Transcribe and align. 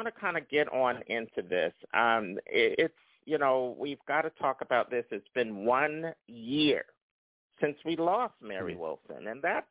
want 0.00 0.14
to 0.14 0.20
kind 0.20 0.38
of 0.38 0.48
get 0.48 0.72
on 0.72 1.02
into 1.08 1.42
this. 1.48 1.72
Um, 1.92 2.38
it, 2.46 2.74
it's 2.78 2.94
you 3.26 3.36
know 3.38 3.76
we've 3.78 3.98
got 4.08 4.22
to 4.22 4.30
talk 4.30 4.62
about 4.62 4.90
this. 4.90 5.04
It's 5.10 5.28
been 5.34 5.66
one 5.66 6.12
year 6.26 6.84
since 7.60 7.76
we 7.84 7.96
lost 7.96 8.34
Mary 8.40 8.72
Mm-hmm. 8.72 8.80
Wilson, 8.80 9.28
and 9.28 9.42
that's 9.42 9.66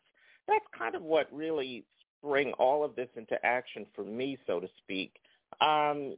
that's 0.48 0.66
kind 0.78 0.96
of 0.96 1.02
what 1.02 1.28
really 1.34 1.84
bring 2.24 2.52
all 2.54 2.84
of 2.84 2.96
this 2.96 3.08
into 3.16 3.44
action 3.44 3.86
for 3.96 4.04
me, 4.04 4.38
so 4.46 4.60
to 4.60 4.68
speak. 4.84 5.14
Um, 5.62 6.16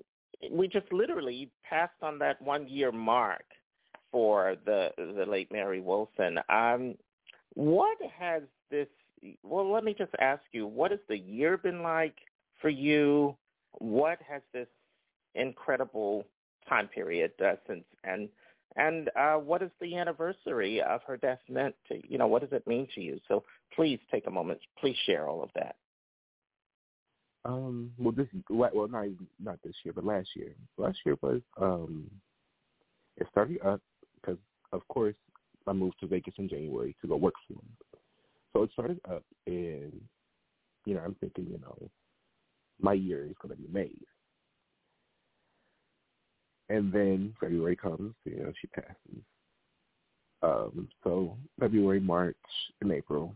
we 0.52 0.68
just 0.68 0.92
literally 0.92 1.50
passed 1.64 2.02
on 2.02 2.20
that 2.20 2.42
one 2.42 2.68
year 2.68 2.92
mark 2.92 3.46
for 4.12 4.58
the 4.66 4.90
the 4.98 5.26
late 5.26 5.52
Mary 5.52 5.80
Wilson. 5.80 6.38
Um, 6.50 6.96
what 7.54 7.98
has 8.20 8.44
this? 8.70 8.88
Well, 9.44 9.72
let 9.72 9.86
me 9.86 9.96
just 9.98 10.12
ask 10.20 10.42
you: 10.52 10.68
What 10.68 10.92
has 10.92 11.00
the 11.08 11.18
year 11.18 11.58
been 11.58 11.82
like 11.82 12.18
for 12.62 12.70
you? 12.70 13.38
What 13.80 14.20
has 14.28 14.42
this 14.54 14.68
incredible 15.36 16.26
time 16.68 16.88
period 16.88 17.32
uh, 17.44 17.54
since 17.68 17.84
and 18.04 18.30
and 18.78 19.10
uh, 19.20 19.36
what 19.36 19.62
is 19.62 19.72
the 19.82 19.98
anniversary 19.98 20.82
of 20.82 21.02
her 21.06 21.18
death 21.18 21.40
meant 21.50 21.76
to 21.90 22.02
you 22.08 22.18
know 22.18 22.28
what 22.28 22.42
does 22.42 22.52
it 22.52 22.66
mean 22.68 22.88
to 22.96 23.02
you? 23.02 23.20
So 23.28 23.44
please 23.76 24.00
take 24.12 24.28
a 24.28 24.32
moment, 24.32 24.60
please 24.80 24.96
share 25.06 25.28
all 25.28 25.44
of 25.44 25.50
that. 25.56 25.76
Um, 27.44 27.92
well, 27.98 28.12
this 28.12 28.28
well 28.50 28.88
not 28.88 29.08
not 29.44 29.60
this 29.64 29.76
year, 29.84 29.94
but 29.94 30.06
last 30.06 30.30
year. 30.36 30.54
Last 30.78 31.00
year 31.06 31.18
was 31.22 31.42
um, 31.60 32.10
it 33.18 33.28
started 33.32 33.62
up 33.66 33.82
because 34.16 34.38
of 34.72 34.88
course 34.88 35.16
I 35.68 35.74
moved 35.74 36.00
to 36.02 36.08
Vegas 36.08 36.36
in 36.38 36.48
January 36.48 36.96
to 37.02 37.08
go 37.08 37.16
work 37.16 37.34
for 37.48 37.54
him. 37.54 37.66
So 38.54 38.64
it 38.64 38.72
started 38.74 39.00
up, 39.10 39.24
and 39.48 40.02
you 40.86 40.94
know 40.94 41.02
I'm 41.04 41.16
thinking, 41.16 41.48
you 41.50 41.60
know, 41.60 41.90
my 42.82 42.94
year 42.94 43.26
is 43.26 43.36
going 43.42 43.56
to 43.56 43.62
be 43.62 43.72
made. 43.72 44.06
And 46.70 46.92
then 46.92 47.34
February 47.40 47.76
comes, 47.76 48.14
you 48.26 48.38
know, 48.38 48.54
she 48.60 48.68
passes. 48.68 49.24
Um, 50.44 50.88
so 51.04 51.38
February, 51.60 52.00
March, 52.00 52.36
and 52.82 52.92
April, 52.92 53.36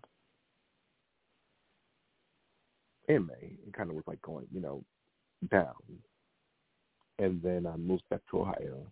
in 3.08 3.28
May, 3.28 3.58
it 3.68 3.74
kind 3.74 3.90
of 3.90 3.96
was 3.96 4.06
like 4.08 4.22
going, 4.22 4.48
you 4.52 4.62
know, 4.62 4.84
down. 5.52 5.74
And 7.20 7.42
then 7.42 7.66
I 7.68 7.76
moved 7.78 8.04
back 8.10 8.22
to 8.32 8.42
Ohio, 8.42 8.88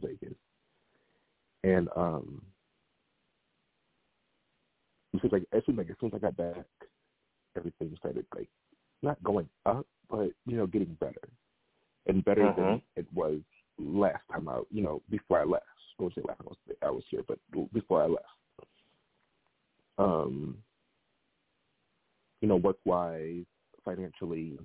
Vegas. 0.00 0.34
And 1.64 1.88
um 1.96 2.42
it 5.12 5.20
seems 5.20 5.32
like 5.32 5.44
it 5.52 5.64
seems 5.66 5.78
like 5.78 5.90
as 5.90 5.96
soon 6.00 6.10
as 6.10 6.14
I 6.14 6.18
got 6.18 6.36
back, 6.36 6.64
everything 7.56 7.94
started 7.98 8.26
like 8.34 8.48
not 9.02 9.22
going 9.22 9.48
up, 9.66 9.86
but 10.10 10.30
you 10.46 10.56
know, 10.56 10.66
getting 10.66 10.94
better. 11.00 11.28
And 12.06 12.24
better 12.24 12.52
than 12.56 12.64
Mhm. 12.64 12.82
it 12.96 13.06
was 13.12 13.40
last 13.78 14.22
time 14.32 14.48
out, 14.48 14.66
you 14.70 14.82
know, 14.82 15.02
before 15.10 15.40
I 15.40 15.44
left. 15.44 15.64
I 15.98 16.02
won't 16.02 16.14
say 16.14 16.22
last 16.22 16.38
time 16.38 16.46
I 16.46 16.50
was, 16.50 16.76
I 16.82 16.90
was 16.90 17.04
here, 17.10 17.22
but 17.26 17.38
before 17.72 18.02
I 18.02 18.06
left. 18.06 18.26
Um 19.98 20.62
you 22.40 22.46
know, 22.48 22.56
work 22.56 22.78
wise, 22.84 23.44
financially, 23.84 24.58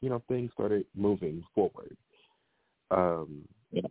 you 0.00 0.08
know, 0.10 0.20
things 0.28 0.50
started 0.52 0.84
moving 0.94 1.44
forward. 1.54 1.96
Um, 2.90 3.48
Yeah. 3.70 3.82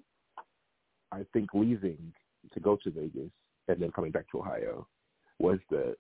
I 1.12 1.24
think 1.32 1.54
leaving 1.54 2.14
to 2.54 2.60
go 2.60 2.76
to 2.84 2.92
Vegas 2.92 3.32
and 3.68 3.80
then 3.82 3.92
coming 3.92 4.12
back 4.12 4.30
to 4.32 4.40
Ohio 4.40 4.88
was 5.40 5.60
the, 5.70 5.96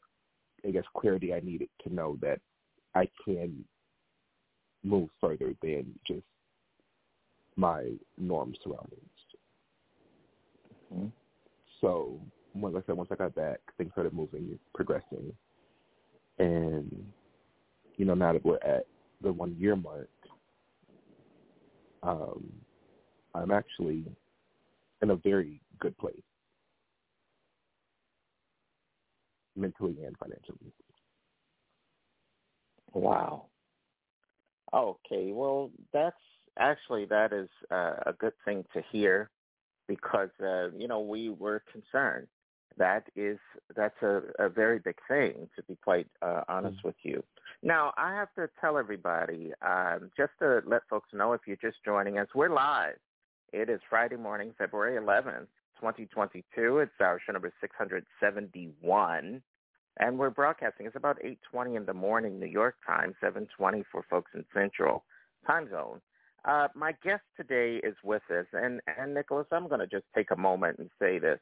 I 0.66 0.72
guess, 0.72 0.84
clarity 0.98 1.34
I 1.34 1.40
needed 1.40 1.70
to 1.84 1.94
know 1.94 2.18
that 2.22 2.42
I 2.96 3.10
can 3.24 3.64
move 4.84 5.10
further 5.20 5.54
than 5.62 6.00
just 6.08 6.24
my 7.56 7.92
norm 8.18 8.56
surroundings. 8.64 9.10
Mhm. 10.92 11.12
So, 11.82 12.20
like 12.56 12.76
I 12.76 12.82
said, 12.86 12.96
once 12.96 13.12
I 13.12 13.16
got 13.16 13.36
back, 13.36 13.60
things 13.78 13.92
started 13.92 14.14
moving, 14.14 14.60
progressing. 14.74 15.36
And, 16.38 17.14
you 17.98 18.06
know, 18.06 18.14
now 18.14 18.34
that 18.34 18.44
we're 18.46 18.58
at 18.58 18.88
the 19.22 19.32
one 19.32 19.56
year 19.58 19.76
mark, 19.76 20.10
um, 22.04 22.66
I'm 23.34 23.52
actually 23.52 24.06
in 25.02 25.10
a 25.10 25.16
very 25.16 25.62
good 25.80 25.98
place, 25.98 26.24
mentally 29.56 30.04
and 30.04 30.18
financially. 30.18 30.72
Wow. 32.96 33.48
Okay, 34.74 35.32
well, 35.34 35.70
that's 35.94 36.16
actually 36.58 37.06
that 37.06 37.34
is 37.34 37.50
uh, 37.70 37.96
a 38.06 38.14
good 38.18 38.34
thing 38.46 38.64
to 38.74 38.82
hear 38.92 39.30
because 39.88 40.30
uh, 40.42 40.72
you 40.72 40.88
know 40.88 41.02
we 41.02 41.30
were 41.30 41.62
concerned. 41.72 42.28
That 42.78 43.04
is 43.16 43.38
that's 43.76 44.02
a, 44.02 44.22
a 44.40 44.50
very 44.50 44.80
big 44.80 44.96
thing 45.08 45.50
to 45.56 45.64
be 45.64 45.78
quite 45.84 46.08
uh, 46.22 46.42
honest 46.48 46.84
with 46.84 46.96
you. 47.04 47.24
Now 47.62 47.94
I 47.98 48.14
have 48.16 48.34
to 48.36 48.50
tell 48.60 48.78
everybody 48.78 49.52
um, 49.62 50.10
just 50.18 50.32
to 50.40 50.62
let 50.66 50.82
folks 50.90 51.10
know 51.14 51.34
if 51.34 51.42
you're 51.46 51.58
just 51.58 51.78
joining 51.86 52.18
us, 52.18 52.28
we're 52.34 52.54
live. 52.54 52.96
It 53.54 53.70
is 53.70 53.80
Friday 53.90 54.18
morning, 54.18 54.54
February 54.58 55.00
11th, 55.00 55.48
2022. 55.80 56.80
It's 56.80 56.92
our 57.00 57.20
show 57.26 57.34
number 57.34 57.52
671 57.62 59.42
and 59.98 60.18
we're 60.18 60.30
broadcasting. 60.30 60.86
It's 60.86 60.96
about 60.96 61.18
8:20 61.24 61.76
in 61.76 61.86
the 61.86 61.94
morning, 61.94 62.40
New 62.40 62.46
York 62.48 62.76
time, 62.86 63.16
7:20 63.22 63.84
for 63.92 64.04
folks 64.04 64.32
in 64.34 64.46
Central 64.54 65.06
Time 65.46 65.70
Zone. 65.70 66.02
Uh, 66.44 66.68
my 66.76 66.92
guest 67.04 67.24
today 67.36 67.78
is 67.78 67.96
with 68.04 68.24
us, 68.30 68.46
and 68.54 68.82
and 68.98 69.14
Nicholas, 69.14 69.48
I'm 69.52 69.68
going 69.68 69.80
to 69.80 69.88
just 69.88 70.06
take 70.14 70.32
a 70.32 70.36
moment 70.36 70.80
and 70.80 70.90
say 71.00 71.20
this. 71.20 71.40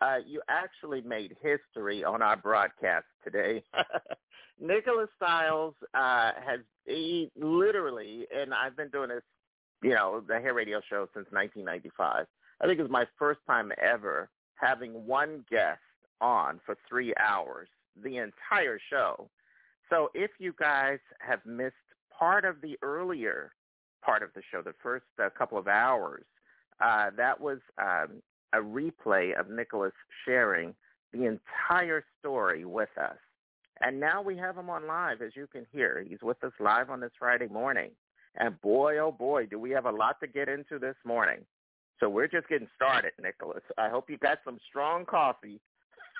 Uh, 0.00 0.18
you 0.26 0.42
actually 0.48 1.00
made 1.00 1.36
history 1.40 2.04
on 2.04 2.22
our 2.22 2.36
broadcast 2.36 3.06
today. 3.24 3.62
Nicholas 4.60 5.08
Styles 5.16 5.74
uh, 5.94 6.32
has 6.44 6.60
he 6.84 7.30
literally, 7.36 8.26
and 8.34 8.52
I've 8.54 8.76
been 8.76 8.90
doing 8.90 9.08
this, 9.08 9.22
you 9.82 9.94
know, 9.94 10.20
the 10.26 10.38
hair 10.38 10.54
radio 10.54 10.80
show 10.80 11.08
since 11.14 11.26
1995. 11.30 12.26
I 12.60 12.66
think 12.66 12.78
it 12.78 12.82
was 12.82 12.90
my 12.90 13.06
first 13.18 13.40
time 13.46 13.72
ever 13.82 14.30
having 14.54 15.06
one 15.06 15.44
guest 15.50 15.80
on 16.20 16.60
for 16.64 16.76
three 16.88 17.12
hours 17.18 17.68
the 18.02 18.18
entire 18.18 18.78
show. 18.90 19.28
So 19.90 20.10
if 20.14 20.30
you 20.38 20.54
guys 20.58 20.98
have 21.20 21.40
missed 21.46 21.74
part 22.16 22.44
of 22.44 22.60
the 22.60 22.76
earlier 22.82 23.52
part 24.04 24.22
of 24.22 24.30
the 24.34 24.42
show, 24.50 24.62
the 24.62 24.74
first 24.82 25.04
uh, 25.22 25.28
couple 25.36 25.58
of 25.58 25.68
hours, 25.68 26.24
uh, 26.80 27.10
that 27.16 27.40
was 27.40 27.58
um, 27.80 28.22
a 28.52 28.58
replay 28.58 29.38
of 29.38 29.50
Nicholas 29.50 29.92
sharing 30.24 30.74
the 31.12 31.24
entire 31.24 32.04
story 32.20 32.64
with 32.64 32.90
us. 33.00 33.16
And 33.80 34.00
now 34.00 34.22
we 34.22 34.36
have 34.38 34.56
him 34.56 34.70
on 34.70 34.86
live, 34.86 35.20
as 35.22 35.32
you 35.36 35.46
can 35.46 35.66
hear. 35.72 36.04
He's 36.08 36.22
with 36.22 36.42
us 36.42 36.52
live 36.60 36.90
on 36.90 37.00
this 37.00 37.12
Friday 37.18 37.48
morning. 37.48 37.90
And 38.36 38.60
boy, 38.60 38.98
oh 38.98 39.12
boy, 39.12 39.46
do 39.46 39.58
we 39.58 39.70
have 39.70 39.86
a 39.86 39.90
lot 39.90 40.20
to 40.20 40.26
get 40.26 40.48
into 40.48 40.78
this 40.78 40.96
morning. 41.04 41.40
So 42.00 42.08
we're 42.08 42.28
just 42.28 42.48
getting 42.48 42.68
started, 42.74 43.12
Nicholas. 43.22 43.62
I 43.78 43.88
hope 43.88 44.10
you 44.10 44.18
got 44.18 44.38
some 44.44 44.58
strong 44.68 45.06
coffee 45.06 45.60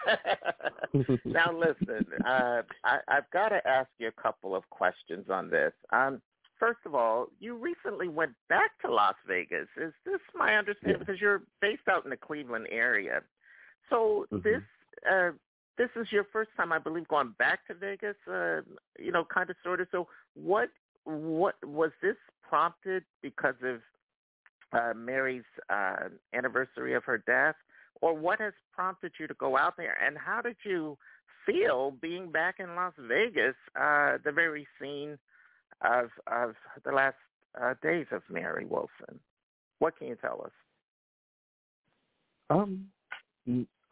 now 1.25 1.53
listen, 1.53 2.07
uh, 2.25 2.63
I, 2.85 2.99
I've 3.09 3.31
got 3.33 3.51
to 3.51 3.67
ask 3.67 3.89
you 3.99 4.09
a 4.09 4.23
couple 4.23 4.55
of 4.55 4.69
questions 4.71 5.27
on 5.31 5.51
this. 5.51 5.73
Um, 5.93 6.21
first 6.59 6.81
of 6.87 6.95
all, 6.95 7.29
you 7.41 7.57
recently 7.57 8.09
went 8.09 8.33
back 8.49 8.71
to 8.85 8.93
Las 8.93 9.15
Vegas. 9.27 9.69
Is 9.77 9.93
this 10.05 10.21
my 10.35 10.57
understanding? 10.57 10.99
Yeah. 10.99 11.05
Because 11.05 11.21
you're 11.21 11.43
based 11.61 11.89
out 11.91 12.05
in 12.05 12.11
the 12.11 12.17
Cleveland 12.17 12.69
area. 12.71 13.23
So 13.91 14.27
Mhm. 14.33 14.43
this 14.43 14.63
uh, 15.11 15.31
this 15.77 15.91
is 15.95 16.11
your 16.11 16.25
first 16.25 16.51
time, 16.57 16.73
I 16.73 16.79
believe, 16.79 17.07
going 17.09 17.35
back 17.39 17.67
to 17.67 17.75
Vegas. 17.75 18.17
Uh, 18.27 18.63
you 18.99 19.13
know, 19.13 19.25
kind 19.25 19.51
of, 19.51 19.57
sort 19.63 19.81
of. 19.81 19.89
So 19.91 20.09
what 20.35 20.71
what 21.05 21.63
was 21.65 21.93
this 22.01 22.17
prompted 22.43 23.05
because 23.23 23.55
of 23.63 23.83
uh, 24.73 24.95
Mary's 24.95 25.45
uh, 25.71 26.09
anniversary 26.33 26.95
of 26.95 27.05
her 27.05 27.19
death? 27.19 27.57
Or 28.03 28.15
what 28.15 28.41
has 28.41 28.53
prompted 28.73 29.13
you 29.19 29.27
to 29.27 29.35
go 29.35 29.57
out 29.57 29.75
there 29.77 29.97
and 30.05 30.17
how 30.17 30.41
did 30.41 30.57
you 30.65 30.97
feel 31.45 31.93
being 32.03 32.31
back 32.31 32.57
in 32.59 32.75
Las 32.75 32.93
Vegas, 32.99 33.55
uh, 33.81 34.19
the 34.25 34.33
very 34.33 34.67
scene 34.81 35.19
of 35.83 36.11
of 36.27 36.55
the 36.85 36.93
last 36.93 37.17
uh, 37.61 37.75
days 37.83 38.07
of 38.11 38.23
Mary 38.31 38.67
Wilson? 38.67 39.21
What 39.79 39.97
can 39.97 40.09
you 40.09 40.17
tell 40.21 40.43
us? 40.45 40.53
Um, 42.51 42.87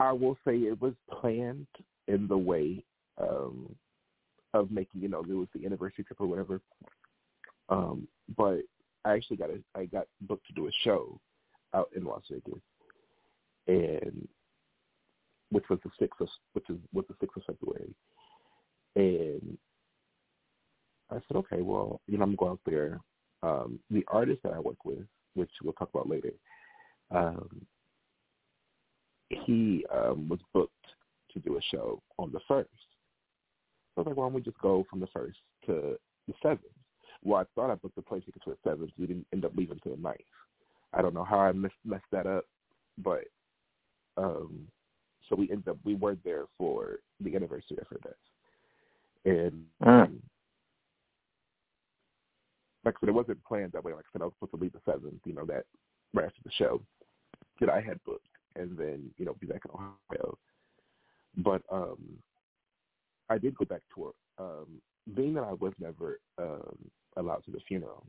I 0.00 0.12
will 0.12 0.36
say 0.46 0.56
it 0.56 0.80
was 0.80 0.94
planned 1.10 1.66
in 2.08 2.26
the 2.28 2.36
way 2.36 2.82
um, 3.18 3.74
of 4.52 4.70
making, 4.70 5.02
you 5.02 5.08
know, 5.08 5.20
it 5.20 5.34
was 5.34 5.48
the 5.54 5.66
anniversary 5.66 6.04
trip 6.04 6.20
or 6.20 6.26
whatever. 6.26 6.60
Um, 7.68 8.08
but 8.36 8.60
I 9.04 9.14
actually 9.14 9.36
got 9.36 9.50
a, 9.50 9.58
I 9.74 9.86
got 9.86 10.06
booked 10.22 10.46
to 10.48 10.52
do 10.52 10.66
a 10.66 10.70
show 10.82 11.18
out 11.74 11.90
in 11.96 12.04
Las 12.04 12.22
Vegas, 12.30 12.60
and 13.84 14.28
which 15.50 15.64
was 15.70 15.78
the 15.84 15.90
sixth 15.98 16.20
of 16.20 16.28
which 16.54 16.68
is 16.70 16.78
was 16.92 17.04
the 17.08 17.14
sixth 17.20 17.36
of 17.36 17.42
February, 17.44 17.94
and 18.96 19.58
I 21.10 21.16
said, 21.28 21.36
okay, 21.36 21.60
well, 21.60 22.00
you 22.06 22.16
know, 22.16 22.24
I'm 22.24 22.36
going 22.36 22.52
out 22.52 22.60
there. 22.66 23.00
um, 23.44 23.78
the 23.90 24.04
artist 24.08 24.42
that 24.42 24.54
I 24.54 24.58
work 24.58 24.84
with, 24.84 25.04
which 25.34 25.50
we'll 25.62 25.74
talk 25.74 25.90
about 25.92 26.08
later, 26.08 26.32
um, 27.10 27.66
he 29.28 29.84
um, 29.94 30.28
was 30.28 30.40
booked 30.52 30.72
to 31.32 31.40
do 31.40 31.58
a 31.58 31.62
show 31.70 32.00
on 32.18 32.32
the 32.32 32.40
first. 32.48 32.68
So 33.94 33.98
I 33.98 34.00
was 34.00 34.06
like, 34.08 34.16
why 34.16 34.24
don't 34.24 34.32
we 34.32 34.40
just 34.40 34.58
go 34.58 34.86
from 34.88 35.00
the 35.00 35.06
first 35.08 35.38
to 35.66 35.96
the 36.26 36.34
seventh? 36.42 36.60
Well, 37.22 37.40
I 37.40 37.44
thought 37.54 37.70
I 37.70 37.74
booked 37.74 37.96
the 37.96 38.02
plane 38.02 38.22
ticket 38.22 38.42
to 38.44 38.50
the 38.50 38.70
seventh. 38.70 38.90
We 38.98 39.06
didn't 39.06 39.26
end 39.32 39.44
up 39.44 39.52
leaving 39.54 39.78
to 39.84 39.90
the 39.90 40.00
ninth. 40.00 40.20
I 40.92 41.02
don't 41.02 41.14
know 41.14 41.24
how 41.24 41.38
I 41.38 41.52
messed, 41.52 41.74
messed 41.84 42.04
that 42.12 42.26
up, 42.26 42.44
but 42.98 43.24
um, 44.16 44.66
so 45.28 45.36
we 45.36 45.50
ended 45.50 45.68
up 45.68 45.78
we 45.84 45.94
weren't 45.94 46.22
there 46.24 46.44
for 46.58 46.96
the 47.20 47.34
anniversary 47.34 47.78
of 47.80 47.86
her 47.88 47.98
death, 48.02 48.12
and 49.24 49.64
um, 49.84 50.22
like 52.84 52.94
I 52.96 53.00
said, 53.00 53.08
it 53.08 53.14
wasn't 53.14 53.44
planned 53.44 53.72
that 53.72 53.84
way. 53.84 53.92
Like 53.92 54.04
I 54.04 54.12
said, 54.12 54.22
I 54.22 54.26
was 54.26 54.34
supposed 54.34 54.52
to 54.52 54.62
leave 54.62 54.72
the 54.72 54.80
seventh, 54.84 55.20
you 55.24 55.34
know, 55.34 55.46
that 55.46 55.64
right 56.12 56.26
after 56.26 56.40
the 56.44 56.52
show 56.52 56.80
that 57.60 57.70
I 57.70 57.80
had 57.80 58.02
booked, 58.04 58.26
and 58.56 58.76
then 58.76 59.10
you 59.16 59.24
know 59.24 59.34
be 59.40 59.46
back 59.46 59.62
in 59.64 59.70
Ohio. 59.70 60.38
But 61.38 61.62
um, 61.72 61.98
I 63.28 63.38
did 63.38 63.56
go 63.56 63.64
back 63.64 63.82
to 63.94 64.04
her. 64.38 64.44
Um, 64.44 64.66
being 65.14 65.34
that 65.34 65.44
I 65.44 65.52
was 65.52 65.72
never 65.78 66.18
um, 66.38 66.76
allowed 67.16 67.44
to 67.44 67.50
the 67.50 67.60
funeral, 67.66 68.04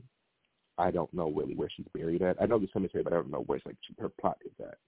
I 0.78 0.90
don't 0.90 1.12
know 1.12 1.30
really 1.30 1.54
where 1.54 1.68
she's 1.74 1.86
buried 1.94 2.22
at. 2.22 2.40
I 2.40 2.46
know 2.46 2.58
the 2.58 2.68
cemetery, 2.72 3.02
but 3.02 3.12
I 3.12 3.16
don't 3.16 3.30
know 3.30 3.44
where 3.46 3.60
like 3.64 3.76
she, 3.86 3.94
her 3.98 4.10
plot 4.20 4.38
is 4.44 4.52
at. 4.60 4.78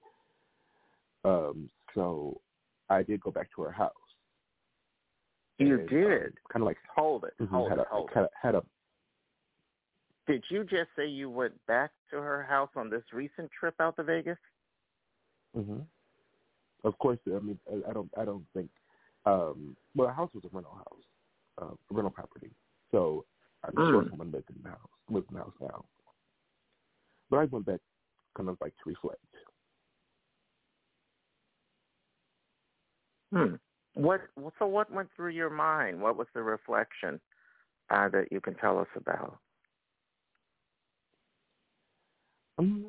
Um, 1.25 1.69
so 1.95 2.41
I 2.89 3.03
did 3.03 3.21
go 3.21 3.31
back 3.31 3.49
to 3.57 3.63
her 3.63 3.73
house. 3.73 3.93
You 5.59 5.81
and, 5.81 5.89
did 5.89 6.07
um, 6.07 6.33
kind 6.53 6.63
of 6.63 6.67
like 6.67 6.77
hold 6.95 7.25
it, 7.25 7.35
mm-hmm, 7.41 7.53
hold 7.55 7.71
had 7.71 7.79
it, 7.79 7.87
a, 7.91 7.95
hold 7.95 8.11
had 8.15 8.25
it. 8.25 8.31
A, 8.43 8.47
had 8.47 8.55
a 8.55 8.63
Did 10.27 10.45
you 10.51 10.63
just 10.65 10.89
say 10.97 11.07
you 11.07 11.29
went 11.29 11.55
back 11.67 11.91
to 12.11 12.17
her 12.19 12.45
house 12.45 12.71
on 12.77 12.89
this 12.91 13.03
recent 13.13 13.51
trip 13.59 13.75
out 13.81 13.97
to 13.97 14.05
Vegas? 14.05 14.39
hmm 15.55 15.81
Of 16.85 16.97
course, 16.99 17.19
I 17.27 17.41
mean, 17.41 17.59
I, 17.71 17.91
I 17.91 17.93
don't, 17.93 18.11
I 18.17 18.25
don't 18.25 18.47
think. 18.55 18.71
Um, 19.27 19.77
well, 19.97 20.07
the 20.09 20.15
house 20.15 20.31
was 20.33 20.45
a 20.45 20.49
rental 20.55 20.75
house, 20.77 21.05
uh, 21.61 21.75
a 21.75 21.95
rental 21.95 22.11
property, 22.13 22.51
so 22.93 23.25
I'm 23.65 23.75
Mm. 23.75 23.91
sure 23.91 24.07
someone 24.09 24.31
lived 24.31 24.49
in 24.51 24.63
the 24.63 24.69
house, 24.71 24.79
lives 25.11 25.27
in 25.31 25.35
the 25.37 25.43
house 25.43 25.53
now. 25.61 25.85
But 27.31 27.39
I 27.39 27.45
went 27.47 27.67
back, 27.67 27.81
kind 28.37 28.49
of 28.49 28.57
like 28.61 28.75
to 28.85 28.91
reflect. 28.91 29.21
Hmm. 33.33 33.55
What? 33.95 34.21
So 34.59 34.67
what 34.67 34.93
went 34.93 35.09
through 35.17 35.31
your 35.31 35.51
mind? 35.51 36.01
What 36.01 36.17
was 36.17 36.27
the 36.35 36.43
reflection 36.43 37.21
uh, 37.91 38.09
that 38.11 38.27
you 38.31 38.41
can 38.41 38.55
tell 38.55 38.79
us 38.79 38.87
about? 38.97 39.39
Um, 42.59 42.87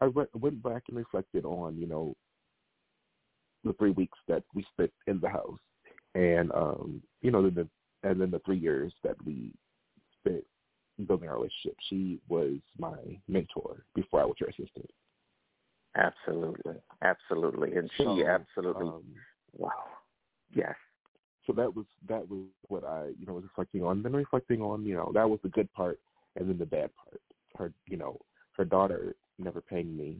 I 0.00 0.06
went, 0.06 0.34
went 0.34 0.62
back 0.62 0.84
and 0.88 0.96
reflected 0.96 1.44
on, 1.44 1.76
you 1.78 1.86
know, 1.86 2.14
the 3.64 3.72
three 3.74 3.92
weeks 3.92 4.18
that 4.28 4.42
we 4.54 4.64
spent 4.72 4.92
in 5.06 5.20
the 5.20 5.28
house, 5.28 5.58
and 6.14 6.52
um, 6.52 7.02
you 7.22 7.30
know, 7.30 7.48
the 7.50 7.68
and 8.02 8.20
then 8.20 8.30
the 8.30 8.40
three 8.40 8.58
years 8.58 8.92
that 9.02 9.16
we 9.24 9.52
spent 10.20 10.44
building 11.06 11.28
our 11.28 11.36
relationship. 11.36 11.76
She 11.88 12.20
was 12.28 12.54
my 12.78 12.96
mentor 13.28 13.84
before 13.94 14.22
I 14.22 14.24
was 14.24 14.36
her 14.40 14.46
assistant. 14.46 14.88
Absolutely, 15.96 16.76
absolutely, 17.02 17.74
and 17.76 17.90
she 17.96 18.04
So, 18.04 18.26
absolutely. 18.26 18.86
Um, 18.86 19.04
wow. 19.56 19.70
Yes. 20.54 20.74
so 21.46 21.52
that 21.54 21.74
was 21.74 21.86
that 22.08 22.28
was 22.28 22.46
what 22.68 22.84
I 22.84 23.12
you 23.18 23.26
know 23.26 23.34
was 23.34 23.44
reflecting 23.44 23.82
on. 23.82 24.02
Then 24.02 24.12
reflecting 24.12 24.60
on 24.62 24.84
you 24.84 24.94
know 24.94 25.10
that 25.14 25.28
was 25.28 25.40
the 25.42 25.48
good 25.48 25.72
part, 25.72 25.98
and 26.36 26.48
then 26.48 26.58
the 26.58 26.66
bad 26.66 26.90
part. 26.96 27.20
Her 27.56 27.72
you 27.86 27.96
know 27.96 28.18
her 28.56 28.64
daughter 28.64 29.14
never 29.38 29.60
paying 29.60 29.96
me 29.96 30.18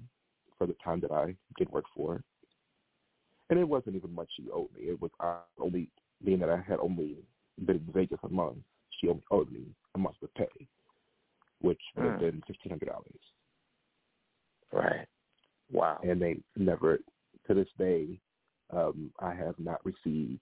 for 0.59 0.67
the 0.67 0.77
time 0.83 1.01
that 1.01 1.13
I 1.13 1.35
did 1.59 1.71
work 1.71 1.85
for, 1.95 2.23
and 3.51 3.59
it 3.59 3.69
wasn't 3.69 3.97
even 3.97 4.15
much 4.15 4.31
she 4.37 4.49
owed 4.53 4.73
me. 4.75 4.83
It 4.89 5.01
was 5.01 5.11
I 5.21 5.41
only 5.61 5.89
being 6.25 6.39
that 6.41 6.51
I 6.51 6.61
had 6.67 6.79
only 6.81 7.17
been 7.67 7.77
in 7.77 7.93
Vegas 7.93 8.19
a 8.23 8.29
month. 8.29 8.59
She 9.01 9.09
only 9.09 9.23
owed 9.31 9.51
me 9.53 9.67
a 9.95 9.99
month 9.99 10.17
of 10.23 10.33
pay, 10.35 10.67
which 11.61 11.81
would 11.97 12.07
have 12.07 12.15
Mm. 12.15 12.21
been 12.21 12.43
fifteen 12.47 12.71
hundred 12.71 12.87
dollars. 12.89 13.21
Right. 14.73 15.07
Wow. 15.77 16.01
and 16.03 16.21
they 16.21 16.39
never 16.57 16.99
to 17.47 17.55
this 17.55 17.69
day 17.79 18.19
um 18.71 19.11
I 19.21 19.35
have 19.35 19.55
not 19.59 19.85
received 19.85 20.41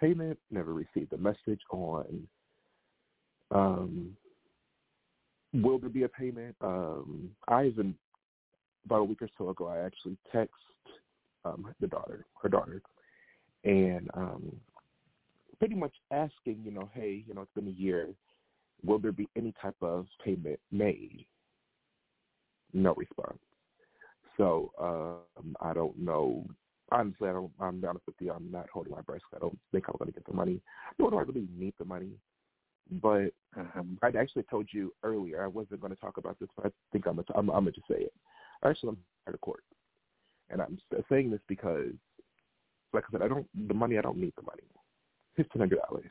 payment, 0.00 0.38
never 0.50 0.72
received 0.72 1.12
a 1.12 1.18
message 1.18 1.60
on 1.70 2.26
um 3.50 4.16
will 5.52 5.78
there 5.78 5.90
be 5.90 6.04
a 6.04 6.08
payment? 6.08 6.56
Um 6.62 7.30
I 7.46 7.66
even 7.66 7.94
about 8.86 9.00
a 9.00 9.04
week 9.04 9.20
or 9.20 9.28
so 9.36 9.50
ago 9.50 9.66
I 9.68 9.80
actually 9.84 10.16
text 10.32 10.54
um 11.44 11.74
the 11.80 11.86
daughter, 11.86 12.24
her 12.42 12.48
daughter, 12.48 12.80
and 13.64 14.08
um 14.14 14.56
pretty 15.58 15.74
much 15.74 15.92
asking, 16.10 16.62
you 16.64 16.70
know, 16.70 16.88
hey, 16.94 17.24
you 17.26 17.34
know, 17.34 17.42
it's 17.42 17.54
been 17.54 17.68
a 17.68 17.70
year, 17.70 18.08
will 18.84 18.98
there 18.98 19.12
be 19.12 19.28
any 19.36 19.52
type 19.60 19.76
of 19.82 20.06
payment 20.24 20.58
made? 20.70 21.26
No 22.72 22.94
response. 22.94 23.38
So 24.38 24.72
um, 24.80 25.54
I 25.60 25.74
don't 25.74 25.98
know. 25.98 26.46
Honestly, 26.90 27.28
I 27.28 27.32
don't. 27.32 27.50
I'm 27.60 27.84
honest 27.86 28.06
with 28.06 28.16
you. 28.20 28.32
I'm 28.32 28.50
not 28.50 28.70
holding 28.72 28.92
my 28.92 29.02
breath. 29.02 29.20
I 29.34 29.38
don't 29.38 29.58
think 29.72 29.84
I'm 29.88 29.96
going 29.98 30.10
to 30.10 30.14
get 30.14 30.26
the 30.26 30.32
money. 30.32 30.60
Nor 30.98 31.10
do 31.10 31.18
I 31.18 31.22
really 31.22 31.48
need 31.56 31.74
the 31.78 31.84
money. 31.84 32.12
But 33.02 33.32
Mhm. 33.56 33.98
I 34.02 34.18
actually 34.18 34.44
told 34.44 34.68
you 34.72 34.94
earlier 35.02 35.42
I 35.42 35.48
wasn't 35.48 35.80
going 35.80 35.94
to 35.94 36.00
talk 36.00 36.16
about 36.16 36.38
this, 36.38 36.48
but 36.56 36.66
I 36.66 36.70
think 36.92 37.06
I'm. 37.06 37.16
Gonna, 37.16 37.26
I'm, 37.34 37.50
I'm 37.50 37.64
going 37.64 37.74
to 37.74 37.80
just 37.80 37.88
say 37.88 38.04
it. 38.04 38.14
Actually, 38.64 38.90
I'm 38.90 38.98
out 39.28 39.34
of 39.34 39.40
court, 39.40 39.64
and 40.50 40.62
I'm 40.62 40.78
saying 41.08 41.30
this 41.30 41.40
because, 41.48 41.92
like 42.92 43.04
I 43.08 43.12
said, 43.12 43.22
I 43.22 43.28
don't. 43.28 43.46
The 43.68 43.74
money. 43.74 43.98
I 43.98 44.02
don't 44.02 44.18
need 44.18 44.32
the 44.36 44.42
money. 44.42 44.62
Fifteen 45.36 45.60
hundred 45.60 45.80
dollars. 45.88 46.10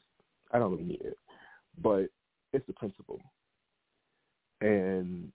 I 0.52 0.60
don't 0.60 0.72
really 0.72 0.84
need 0.84 1.02
it, 1.02 1.18
but 1.82 2.08
it's 2.54 2.68
the 2.68 2.74
principle. 2.74 3.20
And 4.62 5.32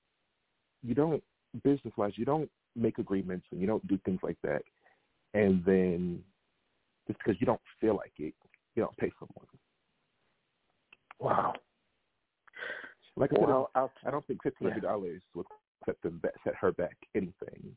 you 0.83 0.95
don't 0.95 1.23
business 1.63 1.95
wise. 1.97 2.13
You 2.17 2.25
don't 2.25 2.51
make 2.77 2.99
agreements 2.99 3.47
and 3.51 3.61
you 3.61 3.67
don't 3.67 3.87
do 3.87 3.99
things 4.05 4.21
like 4.23 4.39
that, 4.43 4.63
and 5.35 5.65
then 5.65 6.23
just 7.07 7.19
because 7.19 7.41
you 7.41 7.47
don't 7.47 7.61
feel 7.81 7.97
like 7.97 8.13
it, 8.19 8.35
you 8.75 8.83
don't 8.83 8.97
pay 8.97 9.11
someone. 9.19 9.47
Wow. 11.19 11.53
Like 13.17 13.31
I 13.33 13.37
said, 13.37 13.47
Well, 13.49 13.71
I'll, 13.75 13.91
I 14.07 14.11
don't 14.11 14.27
think 14.27 14.43
fifteen 14.43 14.69
hundred 14.69 14.83
dollars 14.83 15.23
would 15.35 15.47
set 15.85 16.01
them 16.03 16.19
back, 16.19 16.33
set 16.45 16.55
her 16.61 16.73
back 16.73 16.97
anything. 17.15 17.77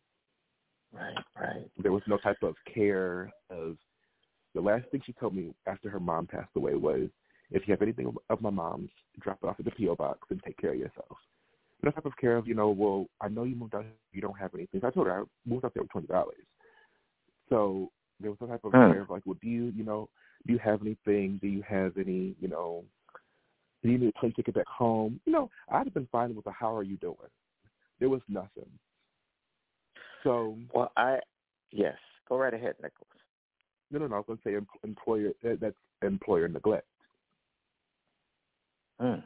right, 0.94 1.16
right. 1.40 1.70
There 1.82 1.92
was 1.92 2.04
no 2.08 2.18
type 2.18 2.42
of 2.42 2.56
care 2.74 3.32
of. 3.50 3.78
The 4.54 4.62
last 4.62 4.86
thing 4.90 5.02
she 5.06 5.12
told 5.14 5.36
me 5.36 5.54
after 5.68 5.90
her 5.90 6.00
mom 6.00 6.28
passed 6.28 6.56
away 6.56 6.76
was, 6.76 7.10
"If 7.52 7.68
you 7.68 7.74
have 7.74 7.82
anything 7.82 8.08
of- 8.08 8.20
of 8.30 8.42
my 8.42 8.50
mom's, 8.50 8.92
drop 9.20 9.40
it 9.44 9.48
off 9.48 9.60
at 9.60 9.66
the 9.66 9.72
PO 9.72 9.96
box 9.96 10.20
and 10.30 10.42
take 10.44 10.56
care 10.58 10.72
of 10.72 10.80
yourself." 10.80 11.18
No 11.86 11.92
type 11.92 12.06
of 12.06 12.18
care 12.18 12.36
of, 12.36 12.48
you 12.48 12.56
know, 12.56 12.70
well, 12.70 13.06
I 13.22 13.30
know 13.30 13.44
you 13.44 13.56
moved 13.56 13.76
out, 13.76 13.84
here, 13.84 13.92
you 14.12 14.20
don't 14.22 14.38
have 14.40 14.56
anything. 14.56 14.82
So 14.82 14.88
I 14.88 14.92
told 14.92 15.06
her 15.06 15.22
I 15.22 15.24
moved 15.48 15.66
out 15.66 15.74
there 15.76 15.84
with 15.84 15.92
twenty 15.92 16.08
dollars. 16.08 16.44
So 17.48 17.92
there 18.20 18.32
was 18.32 18.40
some 18.40 18.48
type 18.48 18.64
of 18.64 18.72
Hmm. 18.74 18.92
care 18.92 19.02
of 19.02 19.12
like, 19.12 19.24
well, 19.26 19.38
do 19.40 19.48
you, 19.48 19.66
you 19.76 19.84
know, 19.84 20.10
do 20.48 20.54
you 20.54 20.60
have 20.60 20.82
anything? 20.82 21.38
Do 21.42 21.48
you 21.48 21.62
have 21.62 21.96
any, 21.98 22.36
you 22.42 22.48
know, 22.48 22.84
do 23.84 23.90
you 23.92 24.00
need 24.00 24.10
a 24.10 24.20
plane 24.20 24.34
ticket 24.34 24.56
back 24.56 24.66
home? 24.68 25.22
You 25.26 25.32
know, 25.32 25.52
I'd 25.70 25.86
have 25.86 25.94
been 25.94 26.08
fine 26.12 26.34
with 26.34 26.48
a 26.48 26.52
how 26.52 26.76
are 26.76 26.82
you 26.82 26.98
doing? 26.98 27.18
There 28.00 28.10
was 28.10 28.22
nothing. 28.28 28.70
So 30.24 30.58
Well, 30.74 30.92
I 30.98 31.20
yes. 31.72 31.98
Go 32.28 32.38
right 32.38 32.54
ahead, 32.54 32.74
Nicholas. 32.82 33.08
no, 33.92 34.00
no, 34.00 34.08
no. 34.08 34.16
I 34.16 34.18
was 34.18 34.26
going 34.26 34.40
to 34.40 34.44
say 34.44 34.66
employer. 34.84 35.34
That's 35.44 35.76
employer 36.02 36.48
neglect. 36.48 36.88
Hmm. 39.00 39.20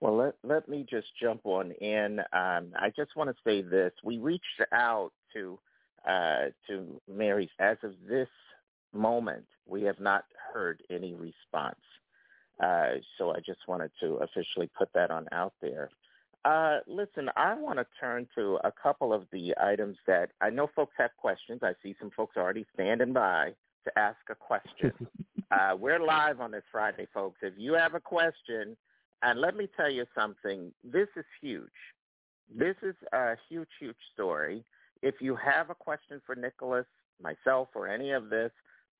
Well, 0.00 0.16
let 0.16 0.34
let 0.44 0.68
me 0.68 0.86
just 0.88 1.08
jump 1.20 1.42
on 1.44 1.72
in. 1.72 2.20
Um, 2.32 2.72
I 2.78 2.92
just 2.94 3.16
want 3.16 3.30
to 3.30 3.36
say 3.44 3.62
this: 3.62 3.92
we 4.04 4.18
reached 4.18 4.62
out 4.72 5.12
to 5.32 5.58
uh, 6.06 6.46
to 6.68 7.00
Mary's. 7.08 7.48
As 7.58 7.78
of 7.82 7.94
this 8.08 8.28
moment, 8.92 9.46
we 9.66 9.82
have 9.82 10.00
not 10.00 10.24
heard 10.52 10.82
any 10.90 11.14
response. 11.14 11.80
Uh, 12.62 12.94
so 13.18 13.32
I 13.32 13.40
just 13.44 13.60
wanted 13.68 13.90
to 14.00 14.14
officially 14.16 14.70
put 14.76 14.88
that 14.94 15.10
on 15.10 15.26
out 15.32 15.54
there. 15.60 15.90
Uh, 16.44 16.78
listen, 16.86 17.28
I 17.36 17.54
want 17.54 17.78
to 17.78 17.86
turn 18.00 18.28
to 18.36 18.58
a 18.64 18.70
couple 18.70 19.12
of 19.12 19.24
the 19.32 19.54
items 19.60 19.96
that 20.06 20.30
I 20.40 20.48
know 20.50 20.68
folks 20.76 20.94
have 20.96 21.10
questions. 21.16 21.60
I 21.62 21.72
see 21.82 21.96
some 21.98 22.10
folks 22.16 22.36
already 22.36 22.64
standing 22.72 23.12
by 23.12 23.54
to 23.84 23.98
ask 23.98 24.18
a 24.30 24.34
question. 24.34 24.92
uh, 25.50 25.76
we're 25.76 25.98
live 25.98 26.40
on 26.40 26.52
this 26.52 26.62
Friday, 26.70 27.08
folks. 27.12 27.38
If 27.42 27.54
you 27.56 27.74
have 27.74 27.94
a 27.94 28.00
question, 28.00 28.76
and 29.22 29.40
let 29.40 29.56
me 29.56 29.68
tell 29.76 29.90
you 29.90 30.04
something, 30.14 30.72
this 30.84 31.08
is 31.16 31.24
huge. 31.40 31.68
This 32.54 32.76
is 32.82 32.94
a 33.12 33.36
huge, 33.48 33.68
huge 33.80 33.96
story. 34.14 34.64
If 35.02 35.16
you 35.20 35.36
have 35.36 35.70
a 35.70 35.74
question 35.74 36.20
for 36.24 36.34
Nicholas, 36.34 36.86
myself, 37.22 37.68
or 37.74 37.88
any 37.88 38.12
of 38.12 38.28
this, 38.30 38.52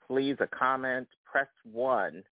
please 0.06 0.36
a 0.40 0.46
comment, 0.46 1.08
press 1.24 1.48
one 1.70 2.22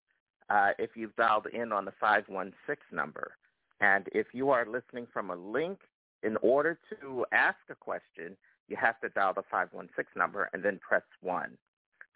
uh, 0.50 0.70
if 0.78 0.90
you've 0.96 1.14
dialed 1.16 1.46
in 1.52 1.72
on 1.72 1.84
the 1.84 1.92
516 2.00 2.76
number. 2.92 3.36
And 3.80 4.08
if 4.12 4.28
you 4.32 4.50
are 4.50 4.66
listening 4.66 5.06
from 5.12 5.30
a 5.30 5.36
link, 5.36 5.80
in 6.22 6.36
order 6.38 6.78
to 7.00 7.26
ask 7.32 7.58
a 7.70 7.74
question, 7.74 8.36
you 8.68 8.76
have 8.76 8.98
to 9.00 9.10
dial 9.10 9.34
the 9.34 9.42
516 9.50 10.06
number 10.16 10.48
and 10.52 10.62
then 10.62 10.80
press 10.86 11.02
1. 11.20 11.50